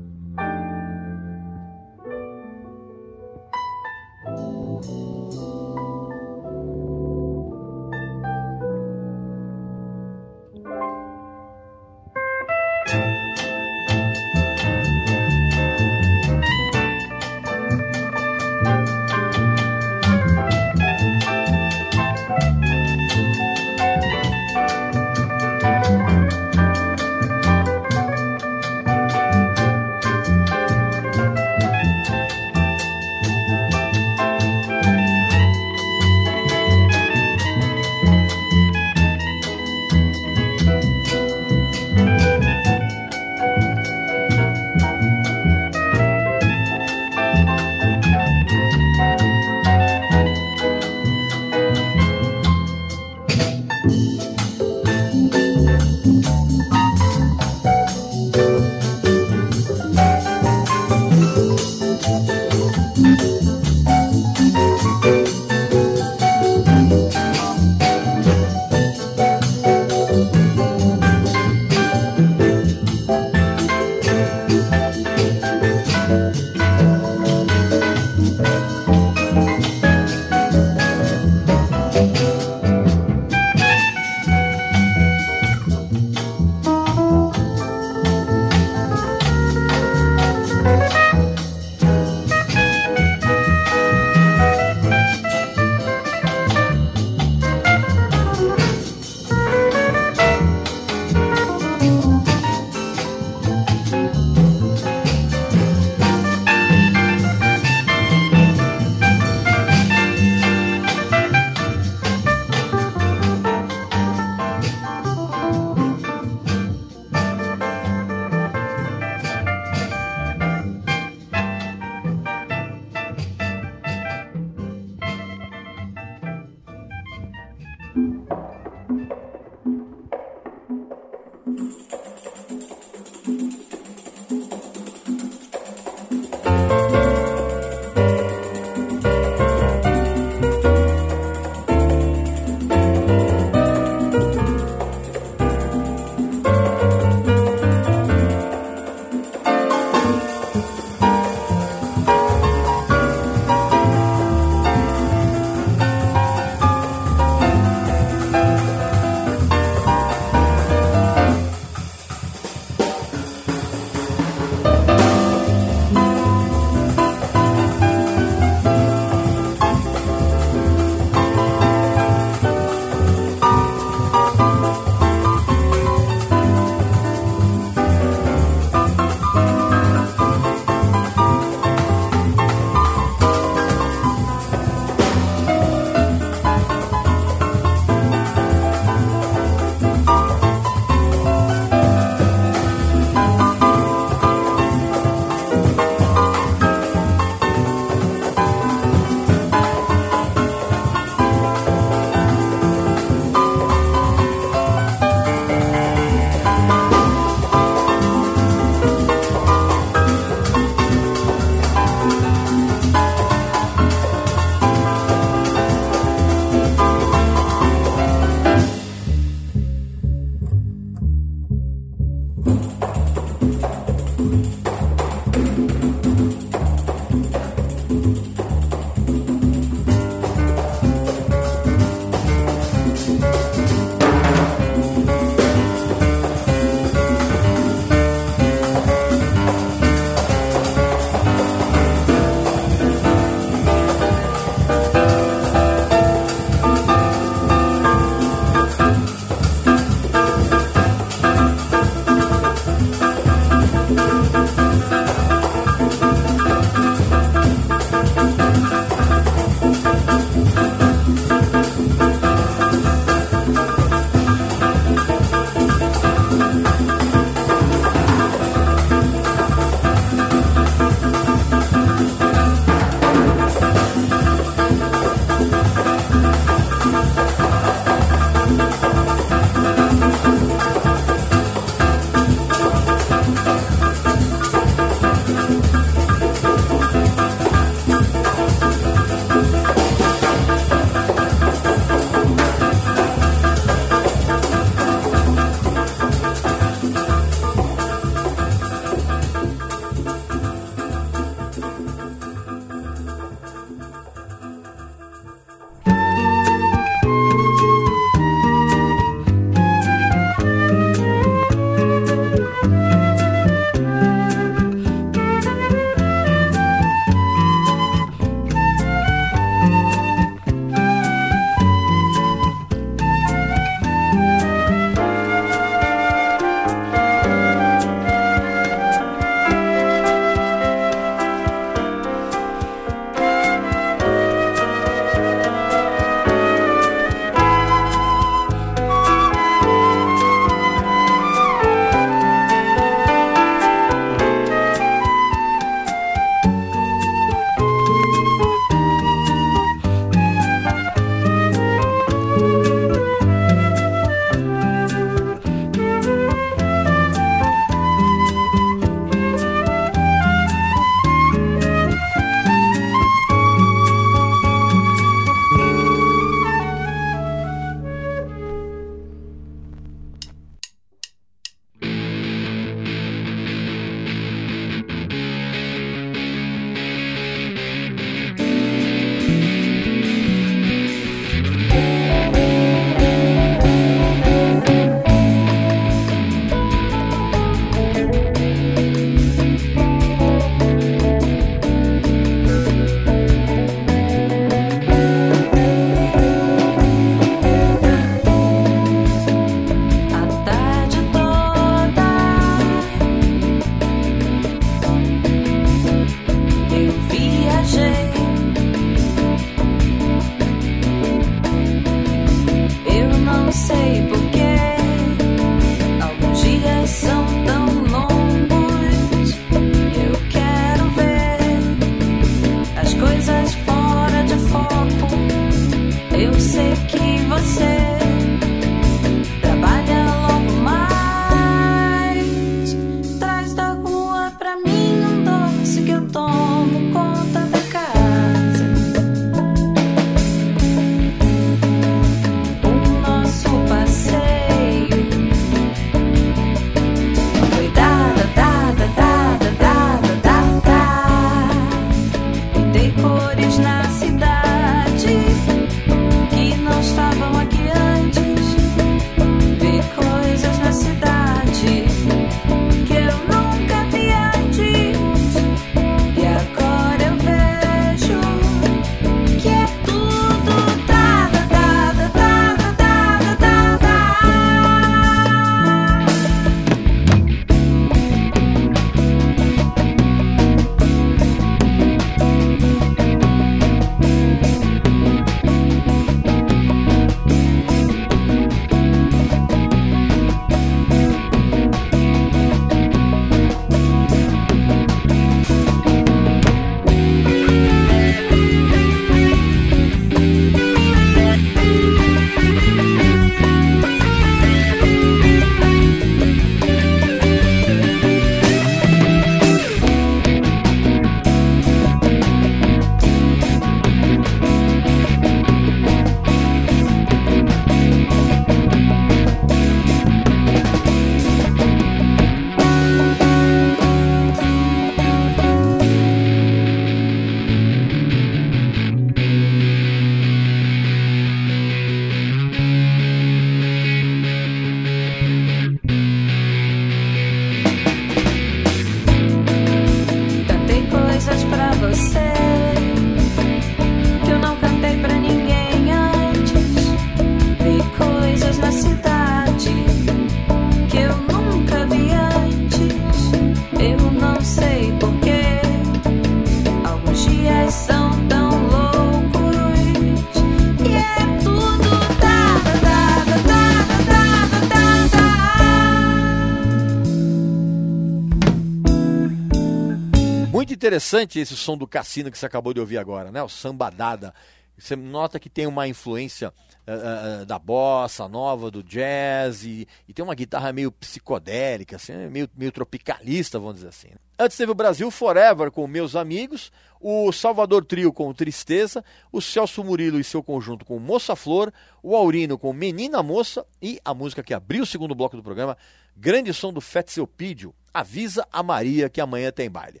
Interessante 570.90 571.38
esse 571.38 571.56
som 571.56 571.78
do 571.78 571.86
cassino 571.86 572.32
que 572.32 572.36
você 572.36 572.46
acabou 572.46 572.74
de 572.74 572.80
ouvir 572.80 572.98
agora, 572.98 573.30
né? 573.30 573.40
O 573.40 573.48
sambadada. 573.48 574.34
Você 574.76 574.96
nota 574.96 575.38
que 575.38 575.48
tem 575.48 575.66
uma 575.66 575.86
influência 575.86 576.52
uh, 576.88 577.42
uh, 577.42 577.46
da 577.46 577.58
bossa 577.58 578.26
nova, 578.26 578.70
do 578.70 578.82
jazz, 578.82 579.62
e, 579.62 579.86
e, 580.08 580.12
tem 580.12 580.24
uma 580.24 580.34
guitarra 580.34 580.72
meio 580.72 580.90
psicodélica, 580.90 581.96
assim, 581.96 582.14
meio, 582.28 582.48
meio 582.56 582.72
tropicalista, 582.72 583.58
vamos 583.58 583.76
dizer 583.76 583.88
assim. 583.88 584.08
Antes 584.38 584.56
teve 584.56 584.72
o 584.72 584.74
Brasil 584.74 585.10
Forever 585.10 585.70
com 585.70 585.86
Meus 585.86 586.16
Amigos, 586.16 586.72
o 586.98 587.30
Salvador 587.30 587.84
Trio 587.84 588.10
com 588.10 588.32
Tristeza, 588.32 589.04
o 589.30 589.40
Celso 589.40 589.84
Murilo 589.84 590.18
e 590.18 590.24
seu 590.24 590.42
conjunto 590.42 590.84
com 590.84 590.98
Moça 590.98 591.36
Flor, 591.36 591.70
o 592.02 592.16
Aurino 592.16 592.58
com 592.58 592.72
Menina 592.72 593.22
Moça 593.22 593.66
e 593.82 594.00
a 594.02 594.14
música 594.14 594.42
que 594.42 594.54
abriu 594.54 594.82
o 594.82 594.86
segundo 594.86 595.14
bloco 595.14 595.36
do 595.36 595.42
programa, 595.42 595.76
grande 596.16 596.54
som 596.54 596.72
do 596.72 596.80
Fetzelpídio, 596.80 597.74
Avisa 597.92 598.46
a 598.50 598.62
Maria 598.62 599.10
que 599.10 599.20
amanhã 599.20 599.52
tem 599.52 599.70
baile. 599.70 600.00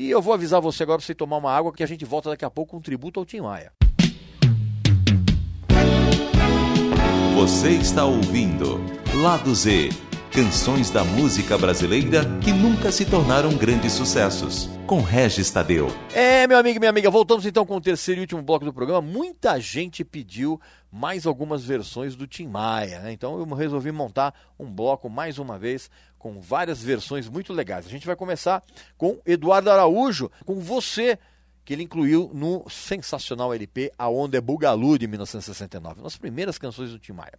E 0.00 0.10
eu 0.10 0.22
vou 0.22 0.32
avisar 0.32 0.62
você 0.62 0.82
agora 0.82 0.96
para 0.96 1.06
você 1.06 1.14
tomar 1.14 1.36
uma 1.36 1.52
água 1.52 1.74
que 1.74 1.82
a 1.82 1.86
gente 1.86 2.06
volta 2.06 2.30
daqui 2.30 2.42
a 2.42 2.48
pouco 2.48 2.70
com 2.70 2.78
um 2.78 2.80
tributo 2.80 3.20
ao 3.20 3.26
Tim 3.26 3.42
Maia. 3.42 3.70
Você 7.34 7.72
está 7.72 8.06
ouvindo 8.06 8.80
Lado 9.22 9.54
Z 9.54 9.90
canções 10.32 10.90
da 10.90 11.02
música 11.02 11.58
brasileira 11.58 12.24
que 12.40 12.52
nunca 12.52 12.92
se 12.92 13.04
tornaram 13.04 13.52
grandes 13.56 13.92
sucessos, 13.92 14.70
com 14.86 15.02
Regis 15.02 15.50
Tadeu. 15.50 15.88
É, 16.14 16.46
meu 16.46 16.56
amigo 16.56 16.76
e 16.76 16.78
minha 16.78 16.90
amiga, 16.90 17.10
voltamos 17.10 17.44
então 17.44 17.66
com 17.66 17.76
o 17.76 17.80
terceiro 17.80 18.20
e 18.20 18.22
último 18.22 18.40
bloco 18.40 18.64
do 18.64 18.72
programa. 18.72 19.02
Muita 19.02 19.58
gente 19.58 20.04
pediu 20.04 20.60
mais 20.90 21.26
algumas 21.26 21.64
versões 21.64 22.16
do 22.16 22.26
Tim 22.26 22.48
Maia, 22.48 23.00
né? 23.00 23.12
Então 23.12 23.38
eu 23.38 23.44
resolvi 23.54 23.92
montar 23.92 24.34
um 24.58 24.66
bloco 24.70 25.08
mais 25.08 25.38
uma 25.38 25.58
vez 25.58 25.90
com 26.18 26.40
várias 26.40 26.82
versões 26.82 27.28
muito 27.28 27.52
legais. 27.52 27.86
A 27.86 27.90
gente 27.90 28.06
vai 28.06 28.16
começar 28.16 28.62
com 28.98 29.20
Eduardo 29.24 29.70
Araújo, 29.70 30.30
com 30.44 30.60
Você, 30.60 31.18
que 31.64 31.72
ele 31.72 31.84
incluiu 31.84 32.30
no 32.34 32.68
sensacional 32.68 33.54
LP 33.54 33.92
A 33.96 34.08
Onda 34.08 34.36
é 34.36 34.40
Bugalu 34.40 34.98
de 34.98 35.06
1969, 35.06 36.00
uma 36.00 36.04
das 36.04 36.16
primeiras 36.16 36.58
canções 36.58 36.90
do 36.90 36.98
Tim 36.98 37.12
Maia. 37.12 37.38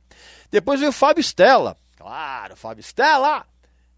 Depois 0.49 0.79
veio 0.79 0.91
Fábio 0.91 1.21
Stella, 1.21 1.75
claro, 1.97 2.55
Fábio 2.55 2.81
Stella, 2.81 3.45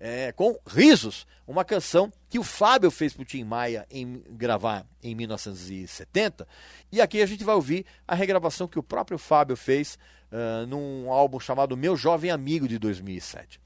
é, 0.05 0.33
com 0.33 0.59
Risos, 0.67 1.25
uma 1.47 1.63
canção 1.63 2.11
que 2.29 2.37
o 2.37 2.43
Fábio 2.43 2.91
fez 2.91 3.13
para 3.13 3.21
o 3.21 3.25
Tim 3.25 3.45
Maia 3.45 3.87
em, 3.89 4.21
gravar 4.31 4.85
em 5.01 5.15
1970. 5.15 6.45
E 6.91 6.99
aqui 6.99 7.21
a 7.21 7.25
gente 7.25 7.45
vai 7.45 7.55
ouvir 7.55 7.85
a 8.05 8.13
regravação 8.13 8.67
que 8.67 8.77
o 8.77 8.83
próprio 8.83 9.17
Fábio 9.17 9.55
fez 9.55 9.97
uh, 10.29 10.67
num 10.67 11.09
álbum 11.09 11.39
chamado 11.39 11.77
Meu 11.77 11.95
Jovem 11.95 12.31
Amigo 12.31 12.67
de 12.67 12.77
2007. 12.77 13.61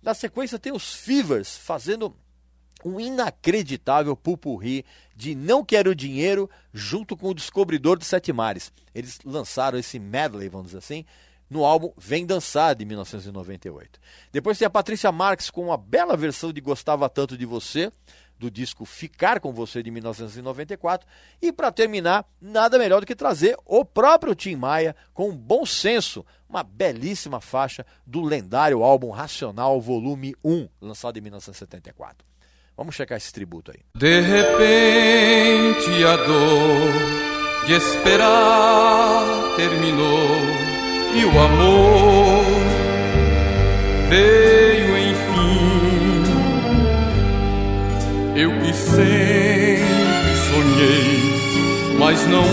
Na 0.00 0.14
sequência 0.14 0.60
tem 0.60 0.72
os 0.72 0.94
Fevers 0.94 1.58
fazendo 1.58 2.14
um 2.84 3.00
inacreditável 3.00 4.14
pupurri 4.14 4.84
de 5.16 5.34
Não 5.34 5.64
Quero 5.64 5.92
Dinheiro 5.92 6.48
junto 6.72 7.16
com 7.16 7.30
o 7.30 7.34
Descobridor 7.34 7.98
dos 7.98 8.06
Sete 8.06 8.32
Mares. 8.32 8.72
Eles 8.94 9.18
lançaram 9.24 9.76
esse 9.76 9.98
medley, 9.98 10.48
vamos 10.48 10.68
dizer 10.68 10.78
assim, 10.78 11.04
no 11.50 11.64
álbum 11.64 11.92
Vem 11.98 12.24
Dançar, 12.24 12.76
de 12.76 12.84
1998. 12.84 13.98
Depois 14.32 14.56
tem 14.56 14.66
a 14.66 14.70
Patrícia 14.70 15.10
Marques 15.10 15.50
com 15.50 15.66
uma 15.66 15.76
bela 15.76 16.16
versão 16.16 16.52
de 16.52 16.60
Gostava 16.60 17.08
Tanto 17.08 17.36
de 17.36 17.44
Você, 17.44 17.92
do 18.38 18.50
disco 18.50 18.84
Ficar 18.84 19.40
com 19.40 19.52
Você, 19.52 19.82
de 19.82 19.90
1994. 19.90 21.06
E 21.42 21.52
para 21.52 21.72
terminar, 21.72 22.24
nada 22.40 22.78
melhor 22.78 23.00
do 23.00 23.06
que 23.06 23.16
trazer 23.16 23.56
o 23.66 23.84
próprio 23.84 24.34
Tim 24.34 24.54
Maia 24.54 24.94
com 25.12 25.36
Bom 25.36 25.66
Senso, 25.66 26.24
uma 26.48 26.62
belíssima 26.62 27.40
faixa 27.40 27.84
do 28.06 28.22
lendário 28.22 28.82
álbum 28.82 29.10
Racional 29.10 29.80
Volume 29.80 30.34
1, 30.44 30.68
lançado 30.80 31.18
em 31.18 31.20
1974. 31.20 32.26
Vamos 32.76 32.94
checar 32.94 33.18
esse 33.18 33.32
tributo 33.32 33.72
aí. 33.72 33.80
De 33.94 34.20
repente 34.20 36.04
a 36.04 36.16
dor 36.16 37.66
de 37.66 37.74
esperar 37.74 39.54
terminou 39.56 40.69
e 41.14 41.24
o 41.24 41.40
amor 41.40 42.44
veio 44.08 44.98
enfim. 44.98 46.24
Eu 48.36 48.50
que 48.60 48.72
sempre 48.72 50.36
sonhei, 50.48 51.20
mas 51.98 52.26
não 52.26 52.44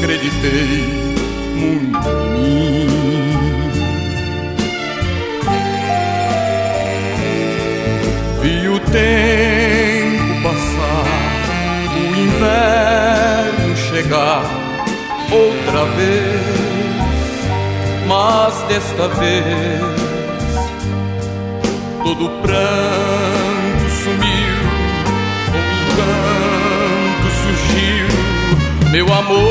acreditei 0.00 0.84
muito 1.56 2.08
em 2.08 2.30
mim. 2.32 2.88
Vi 8.42 8.68
o 8.68 8.78
tempo 8.80 10.42
passar, 10.42 11.06
o 11.96 12.16
inverno 12.16 13.76
chegar 13.76 14.44
outra 15.32 15.84
vez, 15.96 16.63
mas 18.06 18.54
desta 18.68 19.08
vez 19.08 20.04
todo 22.02 22.28
pranto 22.42 23.90
sumiu, 24.02 24.54
o 25.50 25.58
encanto 25.82 27.28
surgiu, 27.42 28.06
meu 28.90 29.12
amor. 29.12 29.43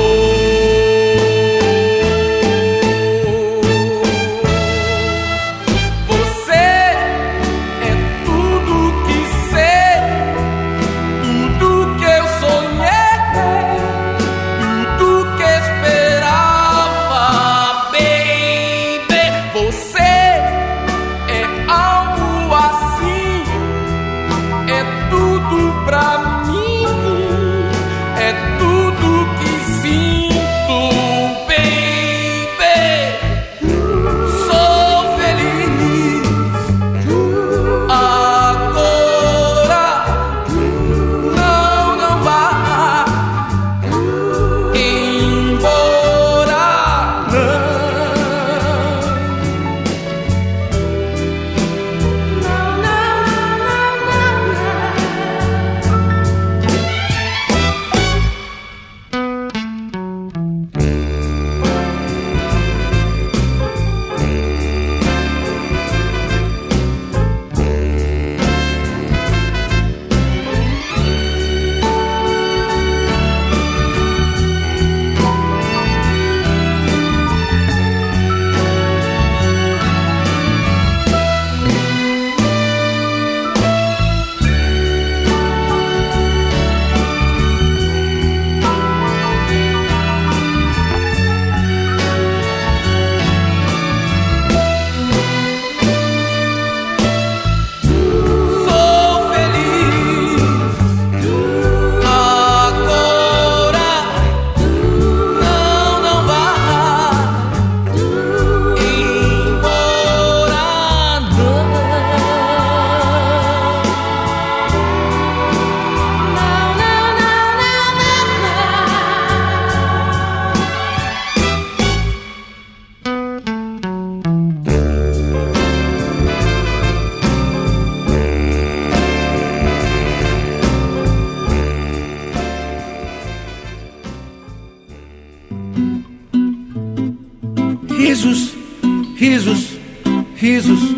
Risos 140.64 140.96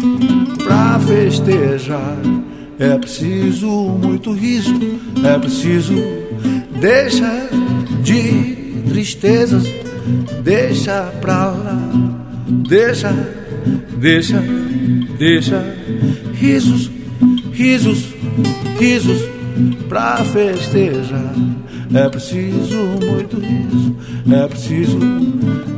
pra 0.63 0.99
festejar. 0.99 2.17
É 2.77 2.97
preciso 2.97 3.67
muito 3.67 4.31
riso, 4.31 4.73
é 5.23 5.39
preciso 5.39 5.93
deixa 6.79 7.49
de 8.03 8.83
tristezas, 8.89 9.63
deixa 10.43 11.03
pra 11.21 11.51
lá, 11.51 11.91
deixa, 12.67 13.11
deixa, 13.97 14.43
deixa 15.17 15.63
risos, 16.33 16.91
risos, 17.53 18.13
risos 18.77 19.21
pra 19.87 20.17
festejar. 20.25 21.33
É 21.93 22.09
preciso 22.09 22.77
muito 23.09 23.39
riso, 23.39 23.95
é 24.29 24.47
preciso 24.47 24.99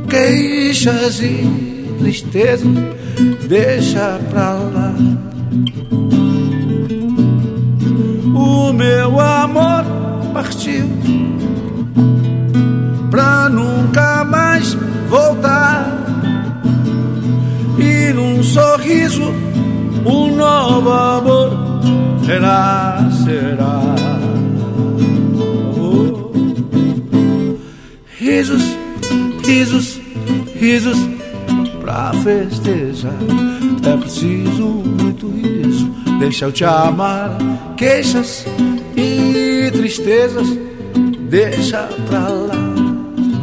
queixas 0.08 1.20
e 1.20 1.68
tristezas, 2.00 2.66
deixa 3.48 4.20
pra 4.30 4.52
lá. 4.52 4.94
O 8.34 8.72
meu 8.72 9.18
amor 9.20 9.84
partiu 10.32 10.86
pra 13.10 13.48
nunca 13.48 14.24
mais 14.24 14.74
voltar. 15.08 15.86
E 17.78 18.12
num 18.12 18.42
sorriso, 18.42 19.32
um 20.04 20.36
novo 20.36 20.90
amor 20.90 21.50
renascerá. 22.26 23.80
Oh. 25.76 26.32
Risos, 28.18 28.62
risos, 29.44 30.00
risos 30.60 31.17
pra 31.98 32.12
festejar. 32.22 33.12
É 33.84 33.96
preciso 33.96 34.66
muito 34.66 35.28
riso, 35.30 35.90
deixa 36.20 36.44
eu 36.44 36.52
te 36.52 36.64
amar. 36.64 37.36
Queixas 37.76 38.46
e 38.96 39.68
tristezas, 39.72 40.46
deixa 41.28 41.88
pra 42.06 42.28
lá. 42.28 42.54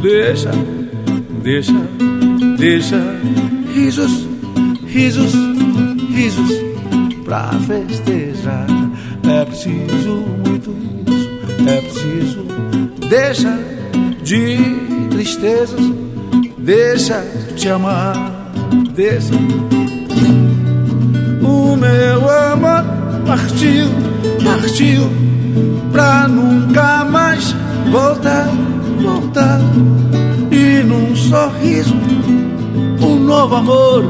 Deixa, 0.02 0.52
deixa, 1.44 1.74
deixa. 2.58 2.98
Risos, 3.74 4.26
risos, 4.88 5.34
risos 6.14 6.52
pra 7.26 7.50
festejar. 7.68 8.68
É 9.30 9.44
preciso 9.44 10.24
muito 10.48 10.72
riso, 10.72 11.30
é 11.68 11.82
preciso. 11.82 12.46
Deixa 13.10 13.60
de 14.24 14.58
tristezas, 15.10 15.82
deixa 16.58 17.22
te 17.56 17.70
amar, 17.70 18.35
deixa. 18.94 19.34
O 21.42 21.76
meu 21.76 22.30
amor 22.30 22.84
partiu, 23.26 23.88
partiu 24.44 25.10
pra 25.92 26.28
nunca 26.28 27.06
mais 27.06 27.56
voltar, 27.92 28.48
voltar. 29.02 29.60
E 30.52 30.84
num 30.84 31.16
sorriso, 31.16 31.96
um 33.02 33.20
novo 33.20 33.56
amor 33.56 34.04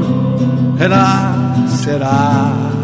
renascerá. 0.78 2.75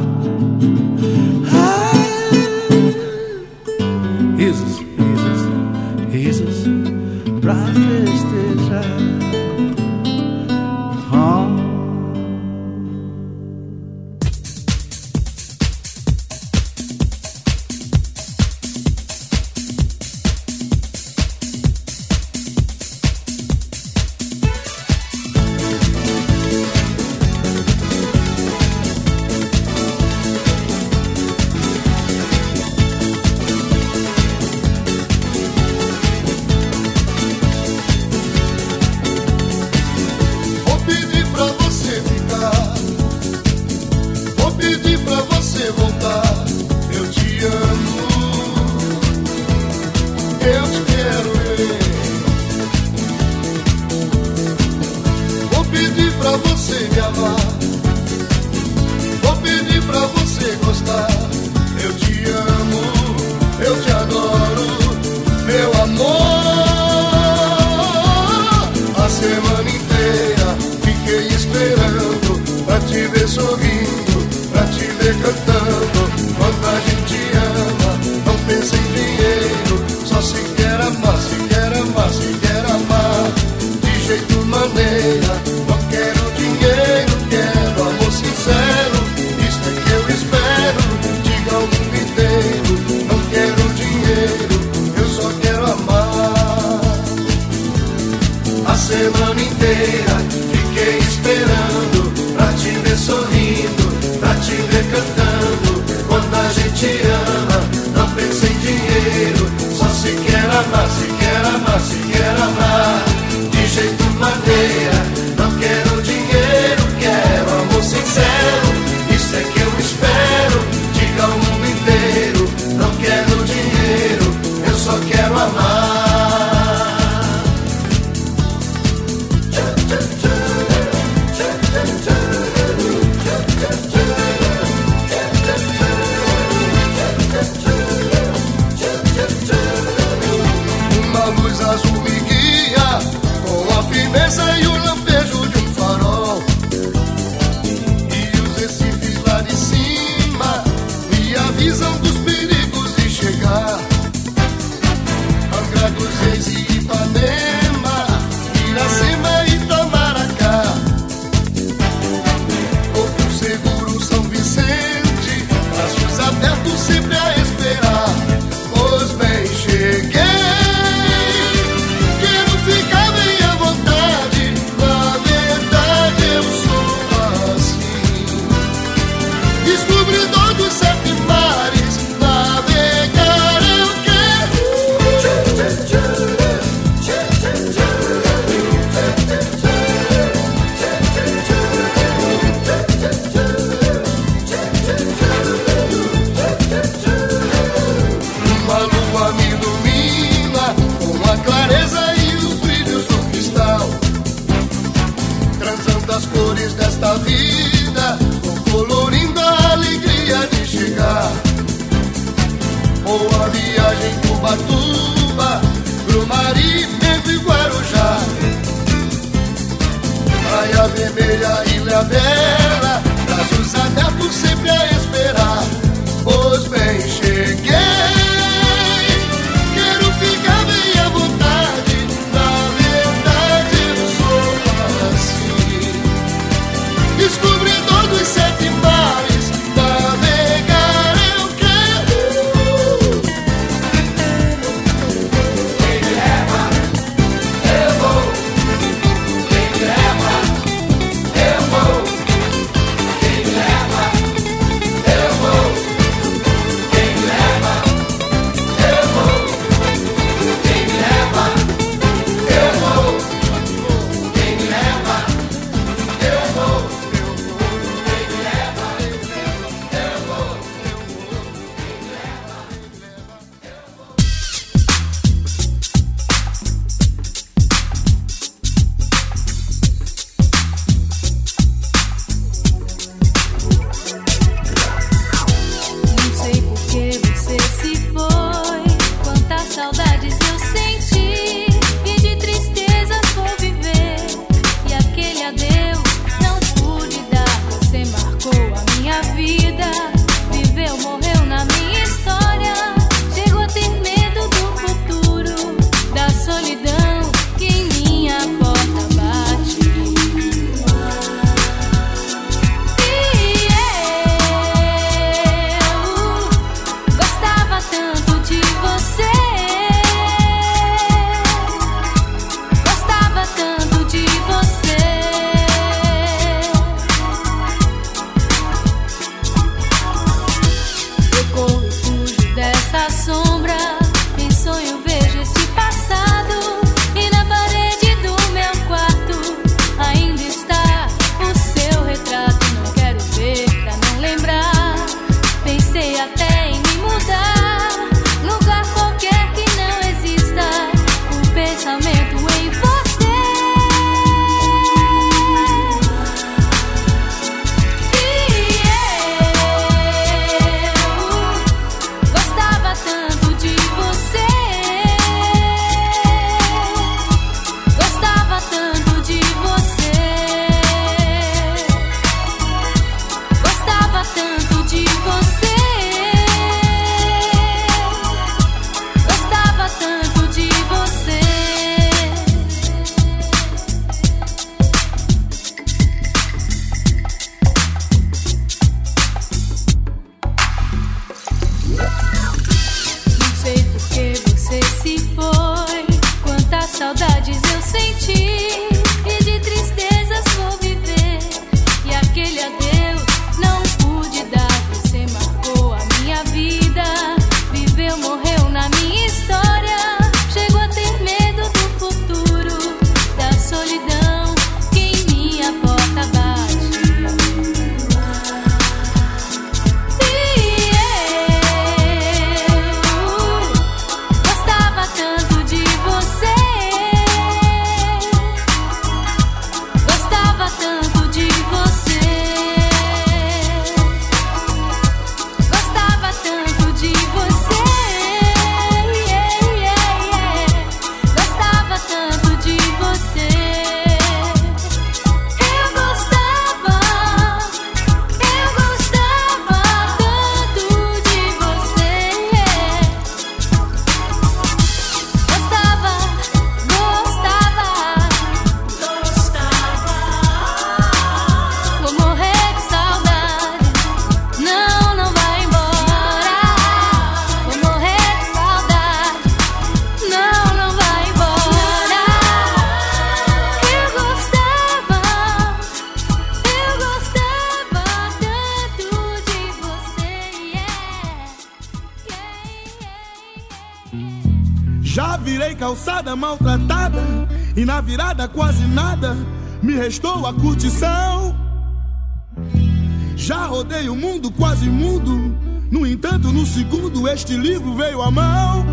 este 497.43 497.57
livro 497.57 497.97
veio 497.97 498.23
à 498.23 498.31
mão, 498.31 498.87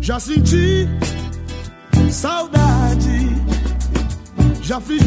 já 0.00 0.18
senti 0.18 0.88
saudade, 2.10 3.36
já 4.62 4.80
fiz 4.80 5.05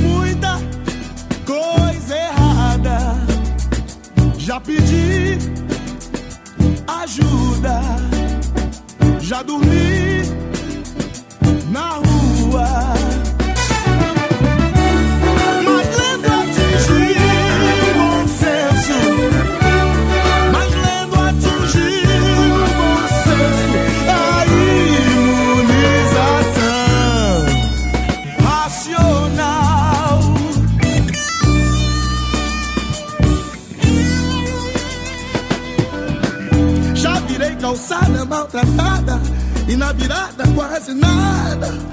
tonight 40.90 41.89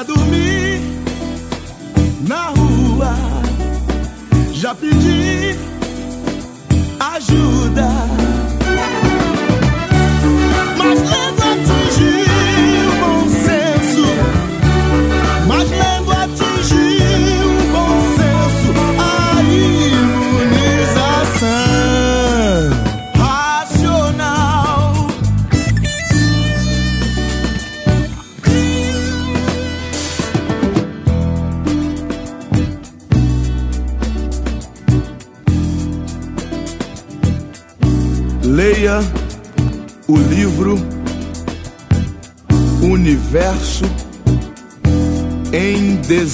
já 0.00 0.04
dormi 0.04 0.80
na 2.26 2.46
rua, 2.46 3.14
já 4.52 4.74
pedi 4.74 5.58
ajuda. 6.98 8.09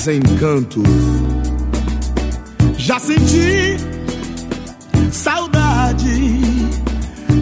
Em 0.09 0.21
Desencanto. 0.21 0.83
Já 2.77 2.99
senti 2.99 3.77
saudade, 5.11 6.41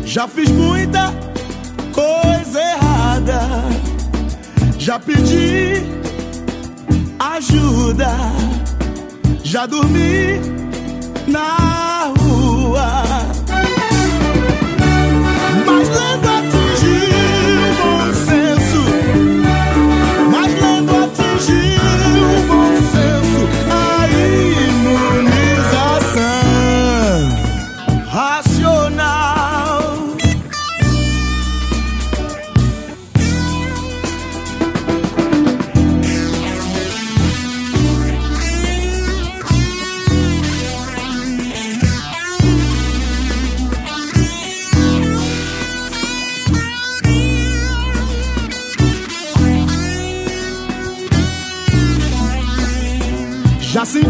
já 0.04 0.26
fiz 0.26 0.50
muita 0.50 1.12
coisa 1.92 2.60
errada, 2.60 3.40
já 4.78 4.98
pedi 4.98 5.82
ajuda, 7.18 8.16
já 9.42 9.66
dormi 9.66 10.40
na 11.26 12.12
rua. 12.18 13.24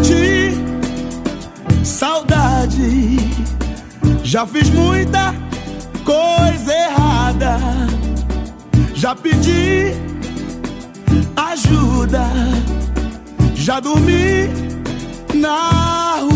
Senti 0.05 0.53
saudade, 1.83 3.17
já 4.23 4.45
fiz 4.45 4.69
muita 4.69 5.33
coisa 6.03 6.73
errada, 6.73 7.57
já 8.93 9.15
pedi 9.15 9.93
ajuda, 11.35 12.29
já 13.55 13.79
dormi 13.79 14.49
na 15.33 16.19
rua. 16.19 16.34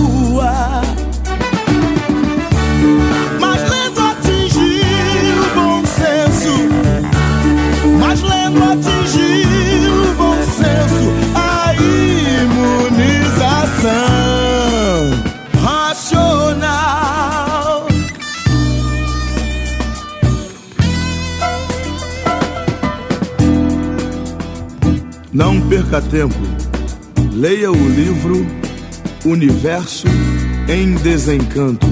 Perca 25.89 26.01
tempo. 26.07 26.35
Leia 27.33 27.71
o 27.71 27.89
livro 27.89 28.35
Universo 29.25 30.07
em 30.69 30.93
Desencanto. 30.95 31.87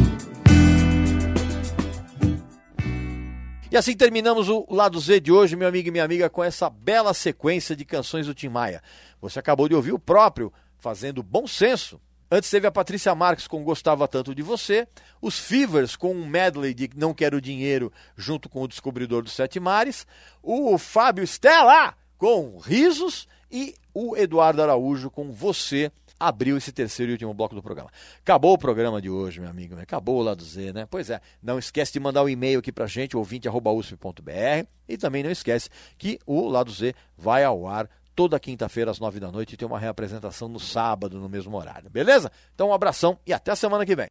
E 3.71 3.75
assim 3.75 3.95
terminamos 3.95 4.49
o 4.49 4.65
lado 4.69 4.99
Z 4.99 5.19
de 5.19 5.31
hoje, 5.31 5.55
meu 5.55 5.67
amigo 5.67 5.87
e 5.87 5.91
minha 5.91 6.03
amiga, 6.03 6.29
com 6.29 6.43
essa 6.43 6.69
bela 6.69 7.13
sequência 7.13 7.75
de 7.75 7.83
canções 7.83 8.27
do 8.27 8.35
Tim 8.35 8.49
Maia. 8.49 8.83
Você 9.19 9.39
acabou 9.39 9.67
de 9.67 9.73
ouvir 9.73 9.93
o 9.93 9.99
próprio 9.99 10.53
fazendo 10.77 11.23
bom 11.23 11.47
senso. 11.47 11.99
Antes 12.29 12.49
teve 12.49 12.67
a 12.67 12.71
Patrícia 12.71 13.15
Marques 13.15 13.47
com 13.47 13.63
Gostava 13.63 14.07
Tanto 14.07 14.35
de 14.35 14.43
Você, 14.43 14.87
os 15.21 15.39
Fevers 15.39 15.95
com 15.95 16.13
um 16.13 16.27
medley 16.27 16.73
de 16.73 16.89
Não 16.95 17.13
Quero 17.13 17.41
Dinheiro 17.41 17.91
junto 18.15 18.47
com 18.47 18.61
o 18.61 18.67
Descobridor 18.67 19.23
dos 19.23 19.33
Sete 19.33 19.59
Mares, 19.59 20.05
o 20.43 20.77
Fábio 20.77 21.23
Stella 21.23 21.95
com 22.17 22.57
Risos 22.59 23.27
e 23.51 23.75
o 23.93 24.15
Eduardo 24.15 24.61
Araújo 24.61 25.09
com 25.09 25.31
você 25.31 25.91
abriu 26.19 26.57
esse 26.57 26.71
terceiro 26.71 27.11
e 27.11 27.13
último 27.13 27.33
bloco 27.33 27.55
do 27.55 27.61
programa. 27.61 27.89
Acabou 28.19 28.53
o 28.53 28.57
programa 28.57 29.01
de 29.01 29.09
hoje, 29.09 29.39
meu 29.39 29.49
amigo. 29.49 29.75
né? 29.75 29.83
Acabou 29.83 30.19
o 30.19 30.23
lado 30.23 30.43
Z, 30.43 30.73
né? 30.73 30.87
Pois 30.89 31.09
é. 31.09 31.21
Não 31.41 31.59
esquece 31.59 31.93
de 31.93 31.99
mandar 31.99 32.21
o 32.21 32.25
um 32.25 32.29
e-mail 32.29 32.59
aqui 32.59 32.71
pra 32.71 32.87
gente, 32.87 33.15
ouvinte.usp.br. 33.15 34.67
E 34.87 34.97
também 34.97 35.23
não 35.23 35.31
esquece 35.31 35.69
que 35.97 36.19
o 36.25 36.47
lado 36.47 36.71
Z 36.71 36.93
vai 37.17 37.43
ao 37.43 37.67
ar 37.67 37.89
toda 38.15 38.39
quinta-feira 38.39 38.89
às 38.89 38.99
nove 38.99 39.19
da 39.19 39.31
noite 39.31 39.53
e 39.53 39.57
tem 39.57 39.67
uma 39.67 39.77
reapresentação 39.77 40.47
no 40.47 40.59
sábado, 40.59 41.19
no 41.19 41.29
mesmo 41.29 41.55
horário. 41.55 41.89
Beleza? 41.89 42.31
Então 42.55 42.69
um 42.69 42.73
abração 42.73 43.19
e 43.27 43.31
até 43.31 43.51
a 43.51 43.55
semana 43.55 43.85
que 43.85 43.95
vem. 43.95 44.07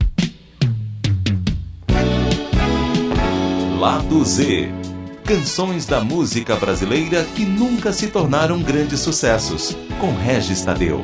Lado 3.80 4.24
Z. 4.24 4.95
Canções 5.26 5.86
da 5.86 6.00
música 6.00 6.54
brasileira 6.54 7.24
que 7.34 7.44
nunca 7.44 7.92
se 7.92 8.06
tornaram 8.06 8.62
grandes 8.62 9.00
sucessos. 9.00 9.76
Com 9.98 10.14
Regis 10.14 10.62
Tadeu. 10.62 11.00